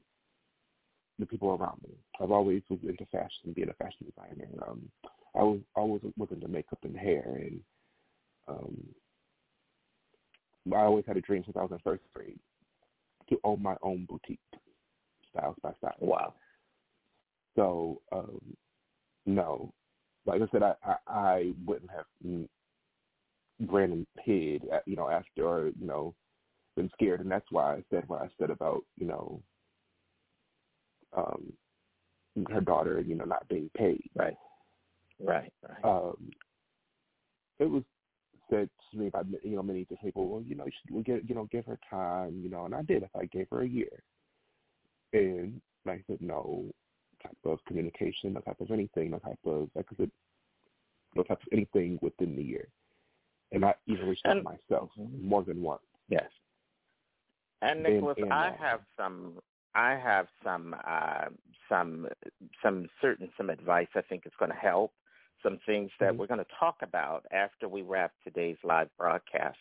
the 1.19 1.25
people 1.25 1.49
around 1.51 1.79
me. 1.83 1.93
I've 2.19 2.31
always 2.31 2.63
was 2.69 2.79
into 2.83 3.05
fashion, 3.11 3.53
being 3.53 3.69
a 3.69 3.73
fashion 3.73 4.07
designer. 4.07 4.49
Um 4.67 4.89
I 5.35 5.43
was 5.43 5.59
always 5.75 6.01
was 6.17 6.29
into 6.31 6.47
makeup 6.47 6.79
and 6.83 6.97
hair 6.97 7.39
and 7.39 7.61
um 8.47 8.77
I 10.73 10.81
always 10.81 11.05
had 11.07 11.17
a 11.17 11.21
dream 11.21 11.43
since 11.43 11.57
I 11.57 11.63
was 11.63 11.71
in 11.71 11.79
first 11.83 12.03
grade 12.13 12.39
to 13.29 13.39
own 13.43 13.61
my 13.63 13.75
own 13.81 14.05
boutique, 14.07 14.39
Styles 15.31 15.55
by 15.63 15.71
Styles. 15.79 15.95
Wow. 15.99 16.33
So, 17.55 18.01
um, 18.11 18.39
no, 19.25 19.73
like 20.25 20.41
I 20.41 20.45
said, 20.51 20.63
I 20.63 20.75
I, 20.83 20.95
I 21.07 21.53
wouldn't 21.65 21.89
have 21.91 22.05
ran 23.67 23.91
and 23.91 24.07
hid, 24.23 24.63
uh, 24.71 24.79
you 24.85 24.95
know, 24.95 25.09
after 25.09 25.47
or 25.47 25.67
you 25.67 25.87
know, 25.87 26.13
been 26.75 26.89
scared, 26.93 27.21
and 27.21 27.31
that's 27.31 27.51
why 27.51 27.75
I 27.75 27.83
said 27.89 28.03
what 28.07 28.21
I 28.21 28.29
said 28.39 28.49
about 28.49 28.81
you 28.97 29.07
know, 29.07 29.41
um, 31.15 31.53
her 32.51 32.61
daughter, 32.61 33.01
you 33.01 33.15
know, 33.15 33.25
not 33.25 33.47
being 33.47 33.69
paid. 33.75 34.09
Right. 34.15 34.35
Right. 35.23 35.51
Right. 35.67 35.83
Um, 35.83 36.31
it 37.59 37.69
was 37.69 37.83
said 38.49 38.69
to 38.91 38.97
me 38.97 39.09
by 39.09 39.21
you 39.43 39.55
know 39.55 39.63
many 39.63 39.81
different 39.81 40.01
people. 40.03 40.27
Well, 40.27 40.41
you 40.41 40.55
know, 40.55 40.65
you 40.65 40.71
should 40.85 41.05
get 41.05 41.27
you 41.29 41.35
know 41.35 41.47
give 41.51 41.65
her 41.65 41.79
time, 41.89 42.41
you 42.43 42.49
know, 42.49 42.65
and 42.65 42.75
I 42.75 42.81
did. 42.81 43.03
If 43.03 43.15
I 43.15 43.25
gave 43.25 43.47
her 43.51 43.61
a 43.61 43.67
year, 43.67 44.03
and 45.13 45.61
like 45.85 45.99
I 45.99 46.03
said, 46.07 46.21
no 46.21 46.65
type 47.23 47.37
of 47.45 47.59
communication, 47.67 48.33
no 48.33 48.39
type 48.41 48.59
of 48.59 48.71
anything, 48.71 49.11
no 49.11 49.19
type 49.19 49.39
of 49.45 49.69
like 49.75 49.85
I 49.91 49.95
said, 49.95 50.11
no 51.15 51.23
type 51.23 51.41
of 51.41 51.47
anything 51.51 51.99
within 52.01 52.35
the 52.35 52.43
year. 52.43 52.67
And 53.51 53.65
I 53.65 53.73
even 53.87 54.07
reached 54.07 54.25
out 54.25 54.37
And- 54.37 54.43
myself 54.45 54.89
more 54.97 55.43
than 55.43 55.61
once. 55.61 55.81
Yes. 56.09 56.29
And 57.61 57.85
And- 57.85 57.95
Nicholas, 57.95 58.17
and, 58.19 58.33
I 58.33 58.49
uh, 58.49 58.57
have 58.57 58.81
some 58.97 59.39
I 59.75 59.91
have 59.91 60.27
some 60.43 60.75
uh 60.85 61.25
some 61.69 62.07
some 62.63 62.89
certain 63.01 63.29
some 63.37 63.49
advice 63.49 63.87
I 63.95 64.01
think 64.01 64.25
is 64.25 64.33
going 64.39 64.51
to 64.51 64.57
help. 64.57 64.93
Some 65.43 65.59
things 65.65 65.91
that 65.99 66.13
Mhm. 66.13 66.17
we're 66.17 66.27
going 66.27 66.39
to 66.45 66.51
talk 66.59 66.81
about 66.81 67.25
after 67.31 67.67
we 67.67 67.81
wrap 67.81 68.13
today's 68.23 68.57
live 68.63 68.89
broadcast. 68.97 69.57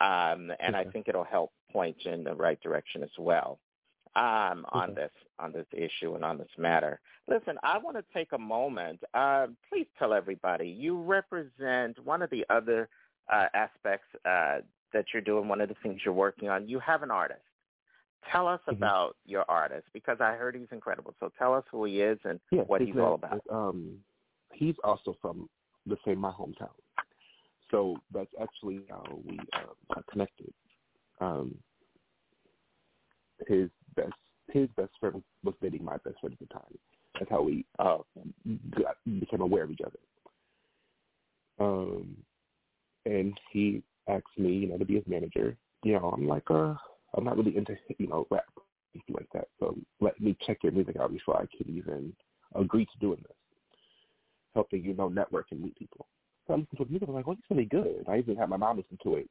Um 0.00 0.52
and 0.60 0.76
I 0.76 0.84
think 0.84 1.08
it'll 1.08 1.24
help 1.24 1.52
point 1.72 1.96
you 2.04 2.12
in 2.12 2.22
the 2.24 2.34
right 2.34 2.60
direction 2.60 3.02
as 3.02 3.16
well. 3.18 3.58
Um 4.14 4.66
on 4.72 4.90
Okay. 4.90 4.94
this 4.94 5.12
on 5.38 5.52
this 5.52 5.66
issue 5.72 6.14
and 6.16 6.24
on 6.24 6.36
this 6.38 6.50
matter. 6.58 7.00
Listen, 7.28 7.58
I 7.62 7.78
want 7.78 7.96
to 7.96 8.04
take 8.12 8.32
a 8.32 8.38
moment. 8.38 9.02
Uh, 9.14 9.48
please 9.68 9.86
tell 9.98 10.12
everybody 10.12 10.68
you 10.68 11.00
represent 11.02 11.98
one 12.04 12.22
of 12.22 12.30
the 12.30 12.44
other 12.50 12.88
uh, 13.32 13.46
aspects 13.54 14.06
uh, 14.24 14.60
that 14.92 15.04
you're 15.12 15.22
doing, 15.22 15.48
one 15.48 15.60
of 15.60 15.68
the 15.68 15.74
things 15.82 16.00
you're 16.04 16.14
working 16.14 16.48
on. 16.48 16.68
You 16.68 16.78
have 16.78 17.02
an 17.02 17.10
artist. 17.10 17.40
Tell 18.30 18.46
us 18.48 18.60
Mhm. 18.68 18.76
about 18.76 19.16
your 19.24 19.44
artist 19.48 19.86
because 19.92 20.18
I 20.20 20.32
heard 20.34 20.54
he's 20.54 20.70
incredible. 20.72 21.14
So 21.20 21.32
tell 21.38 21.54
us 21.54 21.64
who 21.70 21.84
he 21.84 22.00
is 22.02 22.18
and 22.24 22.38
Yeah, 22.52 22.62
what 22.62 22.80
he's 22.82 22.94
all 22.96 23.14
about. 23.14 23.42
um, 23.50 24.04
he's 24.56 24.74
also 24.84 25.16
from 25.20 25.48
the 25.86 25.96
same 26.04 26.18
my 26.18 26.30
hometown, 26.30 26.68
so 27.70 27.96
that's 28.12 28.30
actually 28.40 28.82
how 28.88 29.04
we 29.24 29.38
uh, 29.54 29.94
are 29.94 30.02
connected. 30.10 30.52
Um, 31.20 31.54
his 33.46 33.68
best 33.94 34.12
his 34.52 34.68
best 34.76 34.92
friend 35.00 35.22
was 35.44 35.54
dating 35.60 35.84
my 35.84 35.96
best 36.04 36.20
friend 36.20 36.36
at 36.40 36.48
the 36.48 36.52
time. 36.52 36.78
That's 37.18 37.30
how 37.30 37.42
we 37.42 37.64
Oh, 37.78 38.04
got, 38.78 38.96
became 39.20 39.40
aware 39.40 39.64
of 39.64 39.70
each 39.70 39.80
other. 39.84 39.98
Um, 41.58 42.16
and 43.06 43.38
he 43.50 43.82
asked 44.08 44.24
me, 44.36 44.52
you 44.52 44.68
know, 44.68 44.78
to 44.78 44.84
be 44.84 44.94
his 44.94 45.06
manager. 45.06 45.56
You 45.84 45.94
know, 45.94 46.10
I'm 46.14 46.26
like, 46.26 46.50
uh, 46.50 46.74
I'm 47.14 47.24
not 47.24 47.36
really 47.36 47.56
into, 47.56 47.76
you 47.98 48.08
know, 48.08 48.26
rap 48.30 48.44
like 49.08 49.28
that. 49.34 49.48
So 49.60 49.76
let 50.00 50.20
me 50.20 50.36
check 50.46 50.58
your 50.62 50.72
music 50.72 50.96
out 50.96 51.12
before 51.12 51.36
I 51.36 51.46
can 51.56 51.74
even 51.74 52.12
agree 52.54 52.86
to 52.86 52.98
doing 52.98 53.22
this. 53.22 53.36
Helping 54.56 54.82
you 54.82 54.94
know 54.94 55.08
network 55.08 55.48
and 55.50 55.60
meet 55.60 55.76
people. 55.76 56.06
So 56.46 56.54
I 56.54 56.56
listened 56.56 56.78
to 56.78 56.86
music. 56.86 57.08
I'm 57.08 57.14
like, 57.14 57.26
well, 57.26 57.36
it's 57.38 57.50
really 57.50 57.66
good. 57.66 58.06
I 58.08 58.16
even 58.18 58.36
had 58.36 58.48
my 58.48 58.56
mom 58.56 58.78
listen 58.78 58.98
to 59.02 59.16
it. 59.16 59.28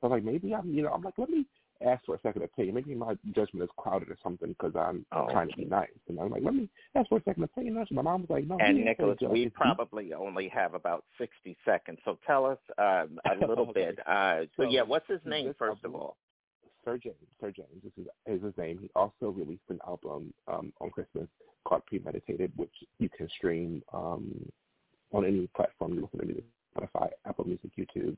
So 0.00 0.08
I 0.08 0.10
was 0.10 0.16
like, 0.16 0.24
maybe 0.24 0.52
I'm, 0.52 0.68
you 0.74 0.82
know, 0.82 0.88
I'm 0.90 1.02
like, 1.02 1.14
let 1.16 1.30
me 1.30 1.46
ask 1.86 2.04
for 2.04 2.16
a 2.16 2.20
second 2.22 2.42
opinion. 2.42 2.74
Maybe 2.74 2.92
my 2.96 3.14
judgment 3.36 3.62
is 3.62 3.70
clouded 3.78 4.08
or 4.08 4.16
something 4.20 4.48
because 4.48 4.72
I'm 4.76 5.06
Oh, 5.12 5.28
trying 5.30 5.48
to 5.48 5.56
be 5.56 5.64
nice. 5.64 5.88
And 6.08 6.18
I'm 6.18 6.30
like, 6.30 6.42
let 6.42 6.54
me 6.56 6.68
ask 6.96 7.08
for 7.08 7.18
a 7.18 7.22
second 7.22 7.44
opinion. 7.44 7.76
And 7.76 7.86
my 7.92 8.02
mom 8.02 8.22
was 8.22 8.30
like, 8.30 8.48
no. 8.48 8.58
And 8.58 8.84
Nicholas, 8.84 9.18
we 9.30 9.48
probably 9.50 10.12
only 10.12 10.48
have 10.48 10.74
about 10.74 11.04
60 11.18 11.56
seconds, 11.64 12.00
so 12.04 12.18
tell 12.26 12.44
us 12.44 12.58
um, 12.78 13.18
a 13.30 13.36
little 13.46 13.66
Okay. 13.68 13.72
bit. 13.90 13.98
Uh, 14.08 14.40
so, 14.56 14.64
So, 14.64 14.70
yeah, 14.70 14.82
what's 14.82 15.06
his 15.08 15.20
name, 15.24 15.54
first 15.56 15.84
of 15.84 15.94
all? 15.94 16.16
Sirr 16.84 16.98
James. 16.98 17.16
Sirr 17.40 17.52
James. 17.52 17.68
This 17.82 17.92
is, 17.96 18.06
is 18.26 18.44
his 18.44 18.56
name. 18.58 18.78
He 18.80 18.90
also 18.96 19.28
released 19.30 19.62
an 19.70 19.78
album 19.86 20.34
um, 20.48 20.72
on 20.80 20.90
Christmas 20.90 21.28
called 21.64 21.86
Premeditated, 21.86 22.52
which 22.56 22.74
you 22.98 23.08
can 23.08 23.28
stream 23.30 23.82
um, 23.92 24.50
on 25.14 25.24
any 25.24 25.46
platform 25.56 25.94
you 25.94 26.02
listen 26.02 26.18
to 26.20 26.26
music, 26.26 26.44
Spotify, 26.76 27.08
Apple 27.26 27.44
Music, 27.46 27.70
YouTube, 27.78 28.16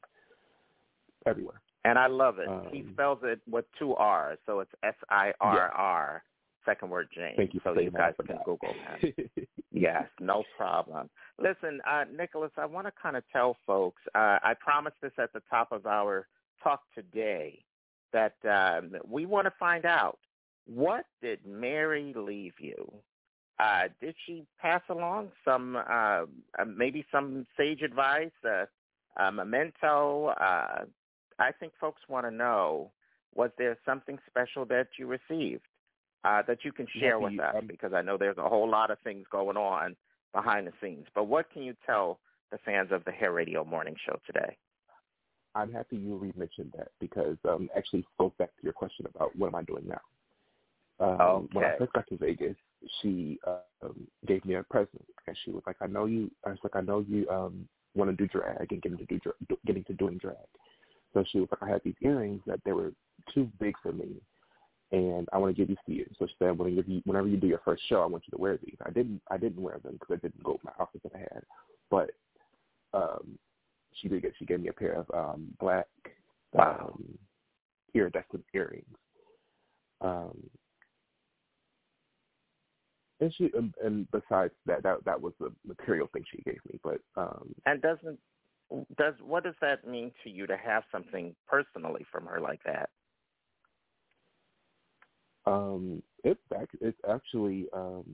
everywhere. 1.26 1.60
And 1.84 1.98
I 1.98 2.06
love 2.08 2.38
it. 2.38 2.48
he 2.72 2.80
Um, 2.80 2.92
spells 2.92 3.18
it 3.22 3.40
with 3.48 3.64
two 3.78 3.94
R's, 3.94 4.38
so 4.46 4.60
it's 4.60 4.72
S 4.82 4.94
I 5.10 5.32
R 5.40 5.70
R, 5.70 6.24
second 6.64 6.90
word 6.90 7.08
James. 7.14 7.36
Thank 7.36 7.54
you 7.54 7.60
for 7.60 7.74
so 7.74 7.80
you 7.80 7.90
that. 7.90 8.16
Guys 8.18 8.26
can. 8.26 8.38
Google 8.44 8.74
him. 9.00 9.46
Yes, 9.70 10.04
no 10.20 10.42
problem. 10.56 11.08
Listen, 11.38 11.80
uh, 11.88 12.04
Nicholas, 12.12 12.50
I 12.56 12.66
want 12.66 12.86
to 12.86 12.92
kind 13.00 13.16
of 13.16 13.22
tell 13.32 13.56
folks, 13.66 14.02
uh, 14.14 14.38
I 14.42 14.54
promised 14.58 14.96
this 15.02 15.12
at 15.18 15.32
the 15.32 15.42
top 15.48 15.70
of 15.70 15.86
our 15.86 16.26
talk 16.62 16.82
today, 16.94 17.62
that 18.12 18.34
um, 18.48 18.96
we 19.06 19.26
want 19.26 19.44
to 19.46 19.52
find 19.58 19.84
out 19.84 20.18
what 20.66 21.04
did 21.22 21.38
Mary 21.46 22.12
leave 22.16 22.54
you? 22.58 22.90
Uh, 23.58 23.88
did 24.00 24.14
she 24.26 24.44
pass 24.60 24.82
along 24.90 25.30
some, 25.44 25.76
uh, 25.76 25.80
uh, 26.58 26.64
maybe 26.66 27.04
some 27.10 27.46
sage 27.56 27.82
advice, 27.82 28.30
uh, 28.44 28.66
a 29.16 29.32
memento? 29.32 30.26
Uh, 30.26 30.84
I 31.38 31.52
think 31.58 31.72
folks 31.80 32.02
want 32.08 32.26
to 32.26 32.30
know, 32.30 32.90
was 33.34 33.50
there 33.56 33.76
something 33.86 34.18
special 34.30 34.64
that 34.66 34.88
you 34.98 35.06
received? 35.06 35.62
uh, 36.26 36.42
that 36.46 36.64
you 36.64 36.72
can 36.72 36.86
share 36.98 37.18
with 37.18 37.38
us 37.38 37.54
um, 37.56 37.66
because 37.66 37.92
I 37.92 38.02
know 38.02 38.16
there's 38.16 38.38
a 38.38 38.48
whole 38.48 38.68
lot 38.68 38.90
of 38.90 38.98
things 39.04 39.26
going 39.30 39.56
on 39.56 39.94
behind 40.32 40.66
the 40.66 40.72
scenes. 40.82 41.06
But 41.14 41.24
what 41.24 41.50
can 41.52 41.62
you 41.62 41.74
tell 41.86 42.18
the 42.50 42.58
fans 42.58 42.90
of 42.90 43.04
the 43.04 43.12
Hair 43.12 43.32
Radio 43.32 43.64
Morning 43.64 43.94
Show 44.04 44.18
today? 44.26 44.56
I'm 45.54 45.72
happy 45.72 45.96
you 45.96 46.16
re-mentioned 46.16 46.72
that 46.76 46.88
because 47.00 47.36
um, 47.48 47.70
actually 47.76 48.04
goes 48.18 48.32
back 48.38 48.48
to 48.56 48.62
your 48.62 48.72
question 48.72 49.06
about 49.14 49.36
what 49.36 49.48
am 49.48 49.54
I 49.54 49.62
doing 49.62 49.86
now. 49.86 50.00
Um, 50.98 51.48
When 51.52 51.64
I 51.64 51.76
first 51.78 51.92
got 51.92 52.06
to 52.08 52.16
Vegas, 52.16 52.56
she 53.00 53.38
uh, 53.46 53.58
um, 53.84 54.06
gave 54.26 54.44
me 54.44 54.54
a 54.54 54.62
present, 54.64 55.04
and 55.26 55.36
she 55.44 55.50
was 55.50 55.62
like, 55.66 55.76
"I 55.80 55.86
know 55.86 56.06
you." 56.06 56.30
I 56.44 56.50
was 56.50 56.58
like, 56.62 56.76
"I 56.76 56.80
know 56.80 57.04
you 57.08 57.28
um, 57.28 57.68
want 57.94 58.10
to 58.10 58.16
do 58.16 58.26
drag 58.28 58.72
and 58.72 58.82
get 58.82 58.92
into 58.92 59.04
do, 59.06 59.18
dra- 59.18 59.32
do 59.48 59.56
get 59.66 59.76
into 59.76 59.94
doing 59.94 60.18
drag." 60.18 60.36
So 61.14 61.24
she 61.30 61.40
was 61.40 61.48
like, 61.50 61.62
"I 61.62 61.72
had 61.72 61.82
these 61.84 61.94
earrings 62.02 62.42
that 62.46 62.60
they 62.64 62.72
were 62.72 62.92
too 63.34 63.48
big 63.60 63.74
for 63.82 63.92
me, 63.92 64.08
and 64.92 65.28
I 65.32 65.38
want 65.38 65.54
to 65.54 65.60
give 65.60 65.68
these 65.68 65.84
to 65.86 65.92
you." 65.92 66.06
So 66.18 66.26
she 66.26 66.34
said, 66.38 66.58
"Whenever 66.58 66.68
you, 66.88 67.02
whenever 67.04 67.28
you 67.28 67.36
do 67.36 67.46
your 67.46 67.62
first 67.64 67.82
show, 67.88 68.02
I 68.02 68.06
want 68.06 68.24
you 68.26 68.36
to 68.36 68.40
wear 68.42 68.58
these." 68.58 68.76
I 68.84 68.90
didn't. 68.90 69.20
I 69.30 69.36
didn't 69.36 69.62
wear 69.62 69.78
them 69.82 69.94
because 70.00 70.14
I 70.18 70.26
didn't 70.26 70.42
go 70.44 70.52
with 70.52 70.64
my 70.64 70.72
outfit 70.80 71.02
that 71.04 71.14
I 71.14 71.18
had, 71.18 71.42
but 71.90 72.10
um, 72.92 73.38
she 73.94 74.08
did 74.08 74.22
get. 74.22 74.32
She 74.38 74.44
gave 74.46 74.60
me 74.60 74.68
a 74.68 74.72
pair 74.72 74.92
of 74.92 75.06
um, 75.14 75.48
black 75.60 75.86
Wow. 76.52 76.92
um, 76.94 77.18
iridescent 77.94 78.44
earrings. 78.54 78.96
Um, 80.00 80.36
and 83.20 83.32
she 83.34 83.50
and, 83.56 83.74
and 83.82 84.10
besides 84.10 84.52
that, 84.66 84.82
that 84.82 85.04
that 85.04 85.20
was 85.20 85.32
the 85.40 85.52
material 85.66 86.08
thing 86.12 86.24
she 86.30 86.42
gave 86.42 86.58
me. 86.70 86.78
But 86.82 87.00
um, 87.16 87.54
And 87.64 87.80
doesn't 87.82 88.18
does 88.98 89.14
what 89.22 89.44
does 89.44 89.54
that 89.60 89.86
mean 89.86 90.12
to 90.24 90.30
you 90.30 90.46
to 90.46 90.56
have 90.56 90.82
something 90.90 91.34
personally 91.46 92.04
from 92.10 92.26
her 92.26 92.40
like 92.40 92.60
that? 92.64 92.90
um, 95.46 96.02
it's 96.24 96.40
ac- 96.54 96.78
it's 96.80 96.98
actually 97.08 97.66
um, 97.72 98.04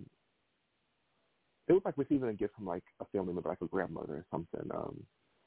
it 1.69 1.73
was 1.73 1.83
like 1.85 1.97
receiving 1.97 2.29
a 2.29 2.35
gift 2.35 2.55
from 2.55 2.67
like 2.67 2.85
a 3.01 3.05
family 3.07 3.33
member, 3.33 3.49
like 3.49 3.63
a 3.63 3.67
grandmother 3.67 4.15
or 4.15 4.27
something. 4.31 4.71
Um, 4.75 5.03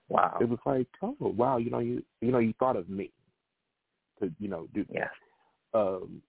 Wow. 0.08 0.38
it 0.39 0.50
was 0.50 0.60
like, 0.65 0.88
oh 1.02 1.15
wow, 1.20 1.58
you 1.58 1.70
know 1.70 1.80
you 1.80 2.04
you 2.22 2.32
know 2.32 2.39
you 2.39 2.54
thought 2.60 2.76
of 2.76 2.89
me 2.89 3.12
to 4.20 4.32
you 4.39 4.48
know 4.48 4.68
do 4.74 4.86
Yeah. 4.89 5.10
um, 5.74 6.22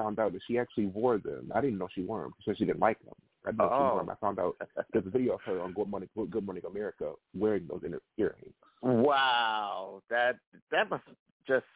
found 0.00 0.18
out 0.18 0.32
that 0.32 0.40
she 0.46 0.58
actually 0.58 0.86
wore 0.86 1.18
them. 1.18 1.50
I 1.54 1.60
didn't 1.60 1.78
know 1.78 1.88
she 1.94 2.02
wore 2.02 2.22
them. 2.22 2.32
She 2.40 2.50
said 2.50 2.58
she 2.58 2.64
didn't 2.64 2.80
like 2.80 2.98
them. 3.04 3.14
I 3.44 3.50
didn't 3.50 3.58
know 3.58 3.68
she 3.76 3.82
wore 3.82 3.94
Oh. 3.94 3.98
them. 3.98 4.10
I 4.10 4.14
found 4.16 4.38
out 4.38 4.56
there's 4.92 5.06
a 5.06 5.10
video 5.10 5.34
of 5.34 5.40
her 5.42 5.60
on 5.60 5.72
Good 5.72 5.88
Morning 5.88 6.08
Good 6.30 6.44
Morning 6.44 6.64
America 6.66 7.12
wearing 7.34 7.66
those 7.68 7.82
in 7.84 7.92
her 7.92 8.02
earrings. 8.18 8.54
wow. 8.82 10.02
That 10.10 10.36
that 10.70 10.88
must 10.90 11.04
just 11.46 11.66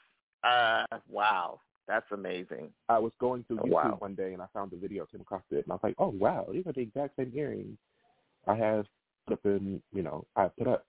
uh 0.42 0.84
wow. 1.08 1.60
That's 1.86 2.06
amazing. 2.12 2.70
I 2.88 2.98
was 2.98 3.12
going 3.20 3.44
through 3.44 3.58
Oh, 3.60 3.64
YouTube 3.64 3.72
wow. 3.72 3.96
one 3.98 4.14
day 4.14 4.32
and 4.32 4.40
I 4.40 4.46
found 4.54 4.70
the 4.70 4.76
video, 4.78 5.04
came 5.04 5.20
across 5.20 5.42
it, 5.50 5.64
and 5.64 5.70
I 5.70 5.74
was 5.74 5.80
like, 5.82 5.94
oh 5.98 6.08
wow, 6.08 6.46
these 6.50 6.66
are 6.66 6.72
the 6.72 6.80
exact 6.80 7.16
same 7.16 7.32
earrings 7.34 7.76
I 8.46 8.54
have 8.54 8.86
put 9.26 9.34
up 9.34 9.44
in, 9.44 9.82
you 9.92 10.02
know, 10.02 10.24
I 10.36 10.48
put 10.48 10.68
up. 10.68 10.86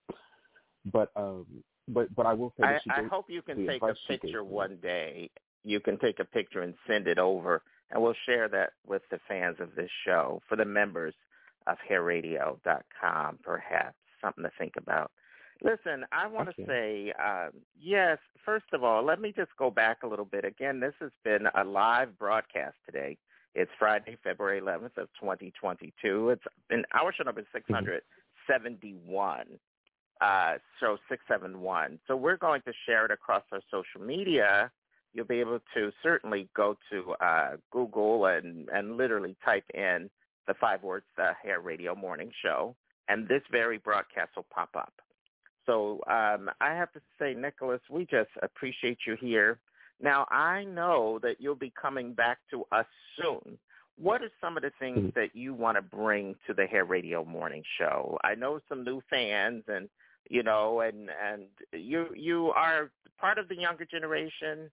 But 0.91 1.11
um, 1.15 1.45
but 1.87 2.13
but 2.15 2.25
I 2.25 2.33
will 2.33 2.53
say 2.57 2.63
I, 2.63 2.79
I 2.89 3.03
hope 3.03 3.25
you 3.29 3.41
can 3.41 3.57
take 3.57 3.81
a 3.81 3.87
advice 3.87 3.95
she 4.07 4.13
gave 4.13 4.21
picture 4.21 4.43
one 4.43 4.77
day. 4.81 5.29
You 5.65 5.79
can 5.79 5.97
take 5.97 6.19
a 6.19 6.25
picture 6.25 6.61
and 6.61 6.73
send 6.87 7.07
it 7.07 7.19
over, 7.19 7.61
and 7.91 8.01
we'll 8.01 8.15
share 8.25 8.47
that 8.49 8.71
with 8.85 9.01
the 9.11 9.19
fans 9.27 9.57
of 9.59 9.75
this 9.75 9.89
show 10.05 10.41
for 10.47 10.55
the 10.55 10.65
members 10.65 11.13
of 11.67 11.77
hairradio.com, 11.89 13.39
perhaps. 13.43 13.95
Something 14.21 14.43
to 14.43 14.51
think 14.57 14.73
about. 14.77 15.11
Listen, 15.63 16.05
I 16.11 16.27
want 16.27 16.49
to 16.55 16.65
say, 16.65 17.13
um, 17.23 17.51
yes, 17.79 18.17
first 18.43 18.65
of 18.73 18.83
all, 18.83 19.03
let 19.03 19.21
me 19.21 19.33
just 19.35 19.51
go 19.57 19.69
back 19.69 20.03
a 20.03 20.07
little 20.07 20.25
bit. 20.25 20.45
Again, 20.45 20.79
this 20.79 20.93
has 20.99 21.11
been 21.23 21.47
a 21.55 21.63
live 21.63 22.17
broadcast 22.17 22.75
today. 22.85 23.17
It's 23.53 23.71
Friday, 23.79 24.17
February 24.23 24.61
11th 24.61 24.97
of 24.97 25.07
2022. 25.19 26.29
It's 26.29 26.43
been 26.69 26.83
our 26.93 27.13
show 27.13 27.23
number 27.23 27.43
671 27.53 29.45
uh, 30.21 30.53
show 30.79 30.97
671. 31.09 31.99
So 32.07 32.15
we're 32.15 32.37
going 32.37 32.61
to 32.65 32.73
share 32.85 33.05
it 33.05 33.11
across 33.11 33.43
our 33.51 33.61
social 33.71 34.05
media. 34.05 34.71
You'll 35.15 35.25
be 35.25 35.39
able 35.39 35.59
to 35.73 35.91
certainly 36.03 36.49
go 36.55 36.77
to 36.91 37.13
uh, 37.21 37.51
Google 37.71 38.25
and, 38.25 38.67
and 38.69 38.97
literally 38.97 39.35
type 39.45 39.63
in 39.73 40.09
the 40.47 40.53
five 40.55 40.83
words, 40.83 41.05
the 41.15 41.31
Hair 41.41 41.61
Radio 41.61 41.95
Morning 41.95 42.31
Show, 42.43 42.75
and 43.07 43.27
this 43.27 43.41
very 43.49 43.77
broadcast 43.77 44.31
will 44.35 44.45
pop 44.53 44.69
up. 44.75 44.93
So 45.65 46.01
um, 46.07 46.49
I 46.61 46.75
have 46.75 46.91
to 46.93 47.01
say, 47.17 47.33
Nicholas, 47.33 47.81
we 47.89 48.05
just 48.05 48.29
appreciate 48.43 48.99
you 49.07 49.15
here. 49.19 49.57
Now, 50.01 50.27
I 50.29 50.65
know 50.65 51.19
that 51.23 51.37
you'll 51.39 51.55
be 51.55 51.73
coming 51.81 52.13
back 52.13 52.39
to 52.51 52.65
us 52.71 52.85
soon. 53.17 53.57
What 53.97 54.21
are 54.21 54.29
some 54.41 54.57
of 54.57 54.63
the 54.63 54.71
things 54.77 54.99
Mhm. 54.99 55.13
that 55.13 55.35
you 55.35 55.53
want 55.53 55.77
to 55.77 55.81
bring 55.81 56.35
to 56.47 56.53
the 56.53 56.67
Hair 56.67 56.83
Radio 56.83 57.23
Morning 57.23 57.63
Show? 57.77 58.19
I 58.25 58.35
know 58.35 58.59
some 58.67 58.83
new 58.83 59.01
fans, 59.09 59.63
and 59.69 59.89
you 60.29 60.43
know, 60.43 60.81
and 60.81 61.09
and 61.09 61.47
you 61.71 62.13
you 62.13 62.51
are 62.51 62.91
part 63.17 63.37
of 63.37 63.47
the 63.47 63.55
younger 63.55 63.85
generation, 63.85 64.69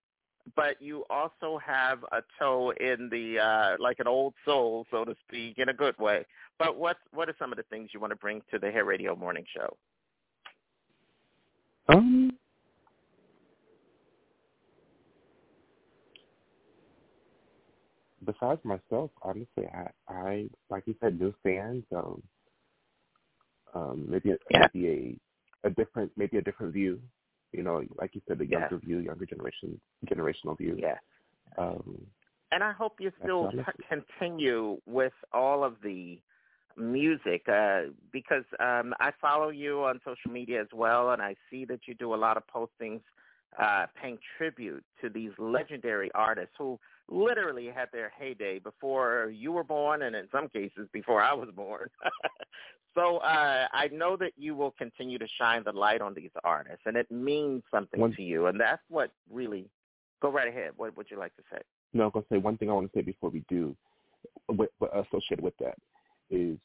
but 0.57 0.81
you 0.81 1.05
also 1.09 1.59
have 1.65 2.03
a 2.13 2.23
toe 2.39 2.73
in 2.81 3.09
the 3.11 3.39
uh, 3.39 3.77
like 3.79 3.99
an 4.01 4.07
old 4.07 4.35
soul, 4.45 4.87
so 4.91 5.05
to 5.05 5.15
speak, 5.27 5.59
in 5.59 5.69
a 5.69 5.75
good 5.75 5.97
way. 5.99 6.25
But 6.59 6.77
what 6.77 6.97
what 7.13 7.29
are 7.29 7.37
some 7.39 7.53
of 7.53 7.57
the 7.57 7.65
things 7.65 7.91
you 7.93 8.01
want 8.01 8.11
to 8.11 8.17
bring 8.17 8.43
to 8.51 8.59
the 8.59 8.71
Hair 8.71 8.85
Radio 8.85 9.15
Morning 9.17 9.45
Show? 9.55 9.77
Um, 11.89 12.31
besides 18.25 18.61
myself, 18.65 19.11
honestly, 19.23 19.67
I, 19.75 19.89
I 20.09 20.49
like 20.71 20.85
you 20.87 20.95
said, 21.01 21.19
new 21.19 21.35
fans. 21.43 21.85
Um, 21.95 22.23
um, 23.75 24.07
maybe 24.09 24.31
a, 24.31 24.37
Yeah. 24.51 24.67
maybe 24.75 24.89
a 24.89 25.69
a 25.69 25.71
different 25.71 26.11
maybe 26.17 26.39
a 26.39 26.43
different 26.43 26.73
view. 26.73 27.01
You 27.53 27.63
know, 27.63 27.83
like 27.97 28.15
you 28.15 28.21
said, 28.27 28.39
the 28.39 28.47
younger 28.47 28.79
view, 28.79 28.99
younger 28.99 29.27
generation, 29.27 29.81
generational 30.07 30.57
view. 30.57 30.77
Yeah. 30.79 30.97
Um, 31.59 32.07
And 32.51 32.63
I 32.63 32.73
hope 32.73 32.95
you 32.99 33.13
still 33.23 33.51
continue 33.89 34.79
with 34.87 35.13
all 35.33 35.65
of 35.65 35.77
the 35.83 36.19
music 36.77 37.43
uh, 37.49 37.83
because 38.13 38.45
um, 38.61 38.95
I 39.01 39.11
follow 39.21 39.51
you 39.51 39.83
on 39.85 40.01
social 40.05 40.31
media 40.31 40.61
as 40.61 40.69
well, 40.73 41.11
and 41.11 41.23
I 41.23 41.35
see 41.51 41.65
that 41.67 41.81
you 41.87 41.95
do 41.95 42.15
a 42.15 42.17
lot 42.17 42.37
of 42.37 42.43
postings 42.47 43.01
uh, 43.61 43.87
paying 44.01 44.19
tribute 44.39 44.85
to 45.01 45.09
these 45.09 45.31
legendary 45.39 46.11
artists 46.15 46.55
who 46.59 46.79
literally 47.09 47.67
had 47.67 47.89
their 47.93 48.11
heyday 48.19 48.59
before 48.59 49.31
you 49.35 49.53
were 49.53 49.65
born, 49.65 50.03
and 50.03 50.17
in 50.17 50.27
some 50.33 50.49
cases 50.49 50.89
before 50.93 51.23
I 51.23 51.35
was 51.35 51.49
born. 51.55 51.89
so 52.95 53.19
uh, 53.19 53.67
I 53.73 53.89
know 53.93 54.17
that 54.17 54.33
you 54.37 54.55
will 54.55 54.73
continue 54.73 55.19
to 55.19 55.27
shine 55.39 55.63
the 55.65 55.73
light 55.73 56.01
on 56.01 56.15
these 56.15 56.31
artists, 56.45 56.83
and 56.87 56.97
it 56.97 57.11
means 57.11 57.63
something 57.71 58.01
One- 58.01 58.15
to 58.15 58.23
you, 58.23 58.47
and 58.47 58.61
that's 58.61 58.83
what 58.89 59.11
really. 59.31 59.69
Go 60.21 60.31
right 60.31 60.47
ahead. 60.47 60.71
What 60.77 60.97
would 60.97 61.11
you 61.11 61.19
like 61.19 61.35
to 61.35 61.43
say? 61.51 61.59
no, 61.93 62.05
I'm 62.05 62.11
gonna 62.11 62.25
say 62.31 62.39
one 62.39 62.57
thing 62.57 62.71
I 62.71 62.75
want 62.75 62.91
to 62.93 62.99
say 62.99 63.03
before 63.03 63.31
we 63.31 63.45
do, 63.49 63.75
with, 64.49 64.71
with, 64.81 64.91
associated 64.93 65.43
with 65.43 65.57
that, 65.59 65.77
is 66.31 66.59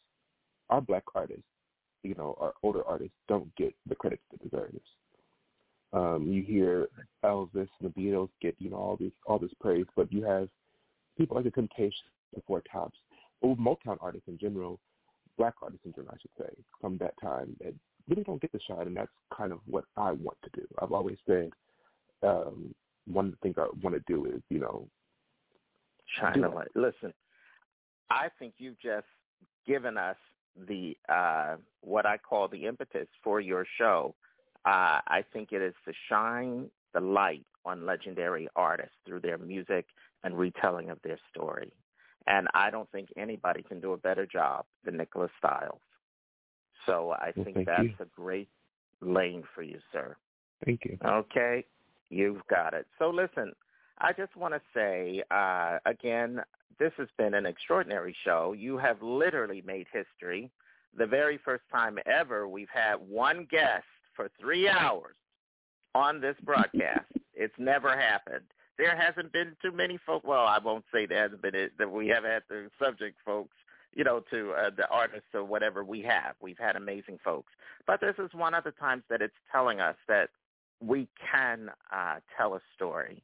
our 0.69 0.79
black 0.79 1.03
artists, 1.15 1.43
you 2.03 2.13
know, 2.15 2.37
our 2.39 2.53
older 2.63 2.83
artists 2.85 3.15
don't 3.27 3.53
get 3.55 3.73
the 3.87 3.95
credit 3.95 4.19
that 4.31 4.39
they 4.41 4.49
deserve. 4.49 4.73
Um, 5.93 6.27
you 6.27 6.43
hear 6.43 6.87
Elvis 7.23 7.67
and 7.79 7.81
the 7.81 7.89
Beatles 7.89 8.29
get 8.41 8.55
you 8.59 8.69
know 8.69 8.77
all 8.77 8.97
this 8.97 9.11
all 9.25 9.39
this 9.39 9.51
praise, 9.59 9.85
but 9.95 10.11
you 10.11 10.23
have 10.23 10.49
people 11.17 11.35
like 11.35 11.45
the 11.45 11.51
Temptations, 11.51 11.93
the 12.35 12.41
Four 12.45 12.61
Tops, 12.71 12.97
or 13.41 13.55
Motown 13.55 13.97
artists 14.01 14.27
in 14.27 14.37
general, 14.37 14.79
black 15.37 15.53
artists 15.61 15.85
in 15.85 15.93
general, 15.93 16.13
I 16.13 16.17
should 16.21 16.45
say, 16.45 16.53
from 16.81 16.97
that 16.97 17.13
time 17.21 17.55
that 17.61 17.73
really 18.09 18.23
don't 18.23 18.41
get 18.41 18.51
the 18.51 18.59
shine, 18.67 18.87
and 18.87 18.97
that's 18.97 19.11
kind 19.35 19.51
of 19.51 19.59
what 19.65 19.85
I 19.95 20.11
want 20.11 20.37
to 20.43 20.49
do. 20.53 20.67
I've 20.81 20.91
always 20.91 21.17
said 21.25 21.49
um, 22.23 22.73
one 23.05 23.25
of 23.25 23.31
the 23.31 23.37
things 23.37 23.55
I 23.57 23.67
want 23.81 23.95
to 23.95 24.13
do 24.13 24.25
is 24.25 24.41
you 24.49 24.59
know 24.59 24.87
shine 26.19 26.43
a 26.43 26.49
light. 26.49 26.69
Listen, 26.75 27.13
I 28.09 28.27
think 28.39 28.55
you've 28.57 28.79
just 28.79 29.05
given 29.65 29.97
us 29.97 30.17
the 30.67 30.95
uh, 31.09 31.57
what 31.81 32.05
I 32.05 32.17
call 32.17 32.47
the 32.47 32.65
impetus 32.65 33.07
for 33.23 33.39
your 33.39 33.65
show. 33.77 34.15
Uh, 34.65 34.99
I 35.07 35.23
think 35.31 35.51
it 35.51 35.61
is 35.61 35.73
to 35.85 35.93
shine 36.09 36.69
the 36.93 36.99
light 36.99 37.45
on 37.65 37.85
legendary 37.85 38.47
artists 38.55 38.95
through 39.05 39.19
their 39.21 39.37
music 39.37 39.85
and 40.23 40.37
retelling 40.37 40.89
of 40.89 40.97
their 41.03 41.19
story. 41.31 41.71
And 42.27 42.47
I 42.53 42.69
don't 42.69 42.91
think 42.91 43.09
anybody 43.17 43.63
can 43.63 43.79
do 43.79 43.93
a 43.93 43.97
better 43.97 44.25
job 44.25 44.65
than 44.83 44.97
Nicholas 44.97 45.31
Styles. 45.37 45.79
So 46.85 47.11
I 47.11 47.31
well, 47.35 47.45
think 47.45 47.65
that's 47.65 47.83
you. 47.83 47.93
a 47.99 48.05
great 48.15 48.49
lane 49.01 49.43
for 49.55 49.63
you, 49.63 49.79
sir. 49.91 50.15
Thank 50.65 50.85
you. 50.85 50.97
Okay, 51.05 51.65
you've 52.09 52.45
got 52.49 52.73
it. 52.73 52.87
So 52.99 53.09
listen, 53.09 53.53
I 53.99 54.13
just 54.13 54.35
want 54.35 54.53
to 54.53 54.61
say 54.73 55.23
uh, 55.31 55.77
again, 55.85 56.41
this 56.79 56.91
has 56.97 57.07
been 57.17 57.33
an 57.33 57.45
extraordinary 57.45 58.15
show. 58.23 58.53
You 58.57 58.77
have 58.77 59.01
literally 59.01 59.63
made 59.65 59.87
history. 59.91 60.51
The 60.97 61.05
very 61.05 61.39
first 61.43 61.63
time 61.71 61.97
ever 62.05 62.47
we've 62.47 62.69
had 62.73 62.95
one 62.95 63.47
guest 63.49 63.85
for 64.15 64.29
three 64.39 64.67
hours 64.67 65.15
on 65.95 66.21
this 66.21 66.35
broadcast. 66.43 67.05
it's 67.33 67.53
never 67.57 67.95
happened. 67.95 68.45
There 68.77 68.95
hasn't 68.95 69.33
been 69.33 69.55
too 69.61 69.71
many 69.71 69.97
folks. 70.05 70.25
Well, 70.25 70.45
I 70.45 70.59
won't 70.59 70.85
say 70.93 71.05
there 71.05 71.23
hasn't 71.23 71.41
been 71.41 71.55
it, 71.55 71.71
that 71.79 71.91
we 71.91 72.07
have 72.09 72.23
had 72.23 72.43
the 72.49 72.69
subject 72.81 73.17
folks, 73.25 73.55
you 73.95 74.03
know, 74.03 74.21
to 74.31 74.51
uh, 74.51 74.69
the 74.75 74.87
artists 74.89 75.29
or 75.33 75.43
whatever 75.43 75.83
we 75.83 76.01
have. 76.03 76.35
We've 76.41 76.57
had 76.57 76.75
amazing 76.75 77.19
folks, 77.23 77.51
but 77.85 78.01
this 78.01 78.15
is 78.19 78.29
one 78.33 78.53
of 78.53 78.63
the 78.63 78.71
times 78.71 79.03
that 79.09 79.21
it's 79.21 79.33
telling 79.51 79.79
us 79.79 79.95
that 80.07 80.29
we 80.79 81.07
can 81.31 81.71
uh, 81.91 82.15
tell 82.37 82.53
a 82.53 82.61
story 82.75 83.23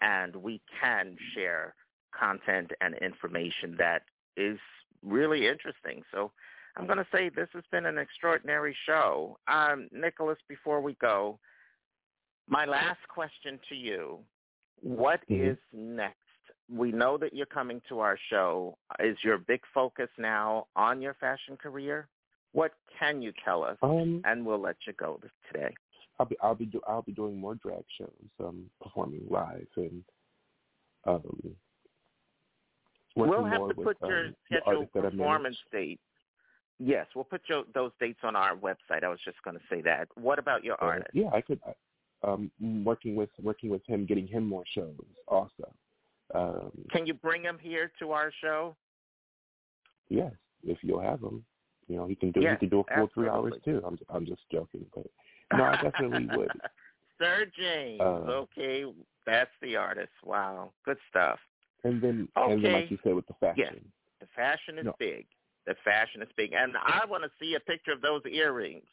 and 0.00 0.34
we 0.36 0.60
can 0.80 1.16
share 1.34 1.74
content 2.18 2.70
and 2.80 2.94
information 2.96 3.76
that 3.78 4.02
is 4.36 4.58
really 5.02 5.46
interesting. 5.46 6.02
So 6.12 6.32
I'm 6.76 6.86
going 6.86 6.98
to 6.98 7.06
say 7.12 7.28
this 7.28 7.48
has 7.54 7.64
been 7.70 7.86
an 7.86 7.98
extraordinary 7.98 8.76
show. 8.86 9.38
Um, 9.48 9.88
Nicholas, 9.92 10.38
before 10.48 10.80
we 10.80 10.94
go, 10.94 11.38
my 12.48 12.64
last 12.64 13.00
question 13.08 13.58
to 13.68 13.74
you, 13.74 14.20
what 14.82 15.20
mm-hmm. 15.28 15.50
is 15.50 15.58
next? 15.72 16.16
We 16.70 16.92
know 16.92 17.16
that 17.18 17.34
you're 17.34 17.46
coming 17.46 17.80
to 17.88 18.00
our 18.00 18.18
show. 18.30 18.76
Is 19.00 19.16
your 19.24 19.38
big 19.38 19.60
focus 19.72 20.08
now 20.18 20.66
on 20.76 21.00
your 21.00 21.14
fashion 21.14 21.56
career? 21.56 22.08
What 22.52 22.72
can 22.98 23.22
you 23.22 23.32
tell 23.44 23.64
us? 23.64 23.78
Um, 23.82 24.20
and 24.24 24.44
we'll 24.44 24.60
let 24.60 24.76
you 24.86 24.92
go 24.94 25.20
today. 25.50 25.74
I'll 26.18 26.26
be 26.26 26.36
I'll 26.42 26.54
be 26.54 26.66
do, 26.66 26.80
I'll 26.86 27.02
be 27.02 27.12
doing 27.12 27.38
more 27.38 27.54
drag 27.54 27.84
shows, 27.96 28.10
um, 28.40 28.64
performing 28.82 29.22
live 29.30 29.66
and 29.76 30.02
um, 31.06 31.54
we'll 33.16 33.44
have 33.44 33.58
to 33.58 33.74
with, 33.76 33.86
put 33.86 33.96
your 34.02 34.26
um, 34.26 34.34
scheduled 34.46 34.92
performance 34.92 35.56
date. 35.72 36.00
Yes, 36.78 37.06
we'll 37.14 37.24
put 37.24 37.42
your, 37.48 37.64
those 37.74 37.90
dates 37.98 38.20
on 38.22 38.36
our 38.36 38.54
website. 38.54 39.02
I 39.02 39.08
was 39.08 39.18
just 39.24 39.42
going 39.42 39.56
to 39.56 39.62
say 39.68 39.80
that. 39.82 40.08
What 40.14 40.38
about 40.38 40.62
your 40.62 40.74
uh, 40.74 40.86
artist? 40.86 41.10
Yeah, 41.12 41.30
I 41.32 41.40
could. 41.40 41.60
Um, 42.24 42.50
working 42.84 43.14
with 43.14 43.30
working 43.40 43.70
with 43.70 43.84
him, 43.86 44.04
getting 44.04 44.26
him 44.26 44.44
more 44.44 44.64
shows 44.74 44.96
also. 45.28 45.72
Um, 46.34 46.72
Can 46.90 47.06
you 47.06 47.14
bring 47.14 47.42
him 47.42 47.58
here 47.60 47.92
to 48.00 48.10
our 48.10 48.32
show? 48.42 48.76
Yes, 50.08 50.32
if 50.64 50.78
you'll 50.82 51.00
have 51.00 51.22
him. 51.22 51.44
You 51.86 51.96
know, 51.96 52.06
he 52.06 52.14
can 52.14 52.32
do 52.32 52.40
yes, 52.40 52.56
he 52.60 52.66
can 52.66 52.68
do 52.70 52.80
a 52.80 52.94
full 52.94 53.04
absolutely. 53.04 53.14
three 53.14 53.28
hours 53.28 53.54
too. 53.64 53.82
I'm 53.86 53.98
I'm 54.10 54.26
just 54.26 54.42
joking, 54.52 54.84
but 54.94 55.06
no, 55.56 55.64
I 55.64 55.80
definitely 55.80 56.28
would. 56.36 56.50
Sirr 57.18 57.46
James. 57.58 58.00
Uh, 58.00 58.44
okay, 58.44 58.84
that's 59.26 59.50
the 59.62 59.76
artist. 59.76 60.12
Wow, 60.24 60.72
good 60.84 60.98
stuff. 61.10 61.38
And 61.84 62.02
then 62.02 62.28
okay. 62.36 62.52
and 62.52 62.64
then 62.64 62.72
like 62.72 62.90
you 62.90 62.98
said 63.02 63.14
with 63.14 63.26
the 63.26 63.34
fashion. 63.34 63.56
Yes, 63.56 63.74
the 64.20 64.26
fashion 64.34 64.78
is 64.78 64.84
no. 64.84 64.94
big. 64.98 65.26
The 65.66 65.74
fashion 65.84 66.22
is 66.22 66.28
big, 66.36 66.52
and 66.52 66.74
I 66.76 67.04
want 67.06 67.24
to 67.24 67.30
see 67.40 67.54
a 67.54 67.60
picture 67.60 67.92
of 67.92 68.00
those 68.00 68.22
earrings. 68.30 68.86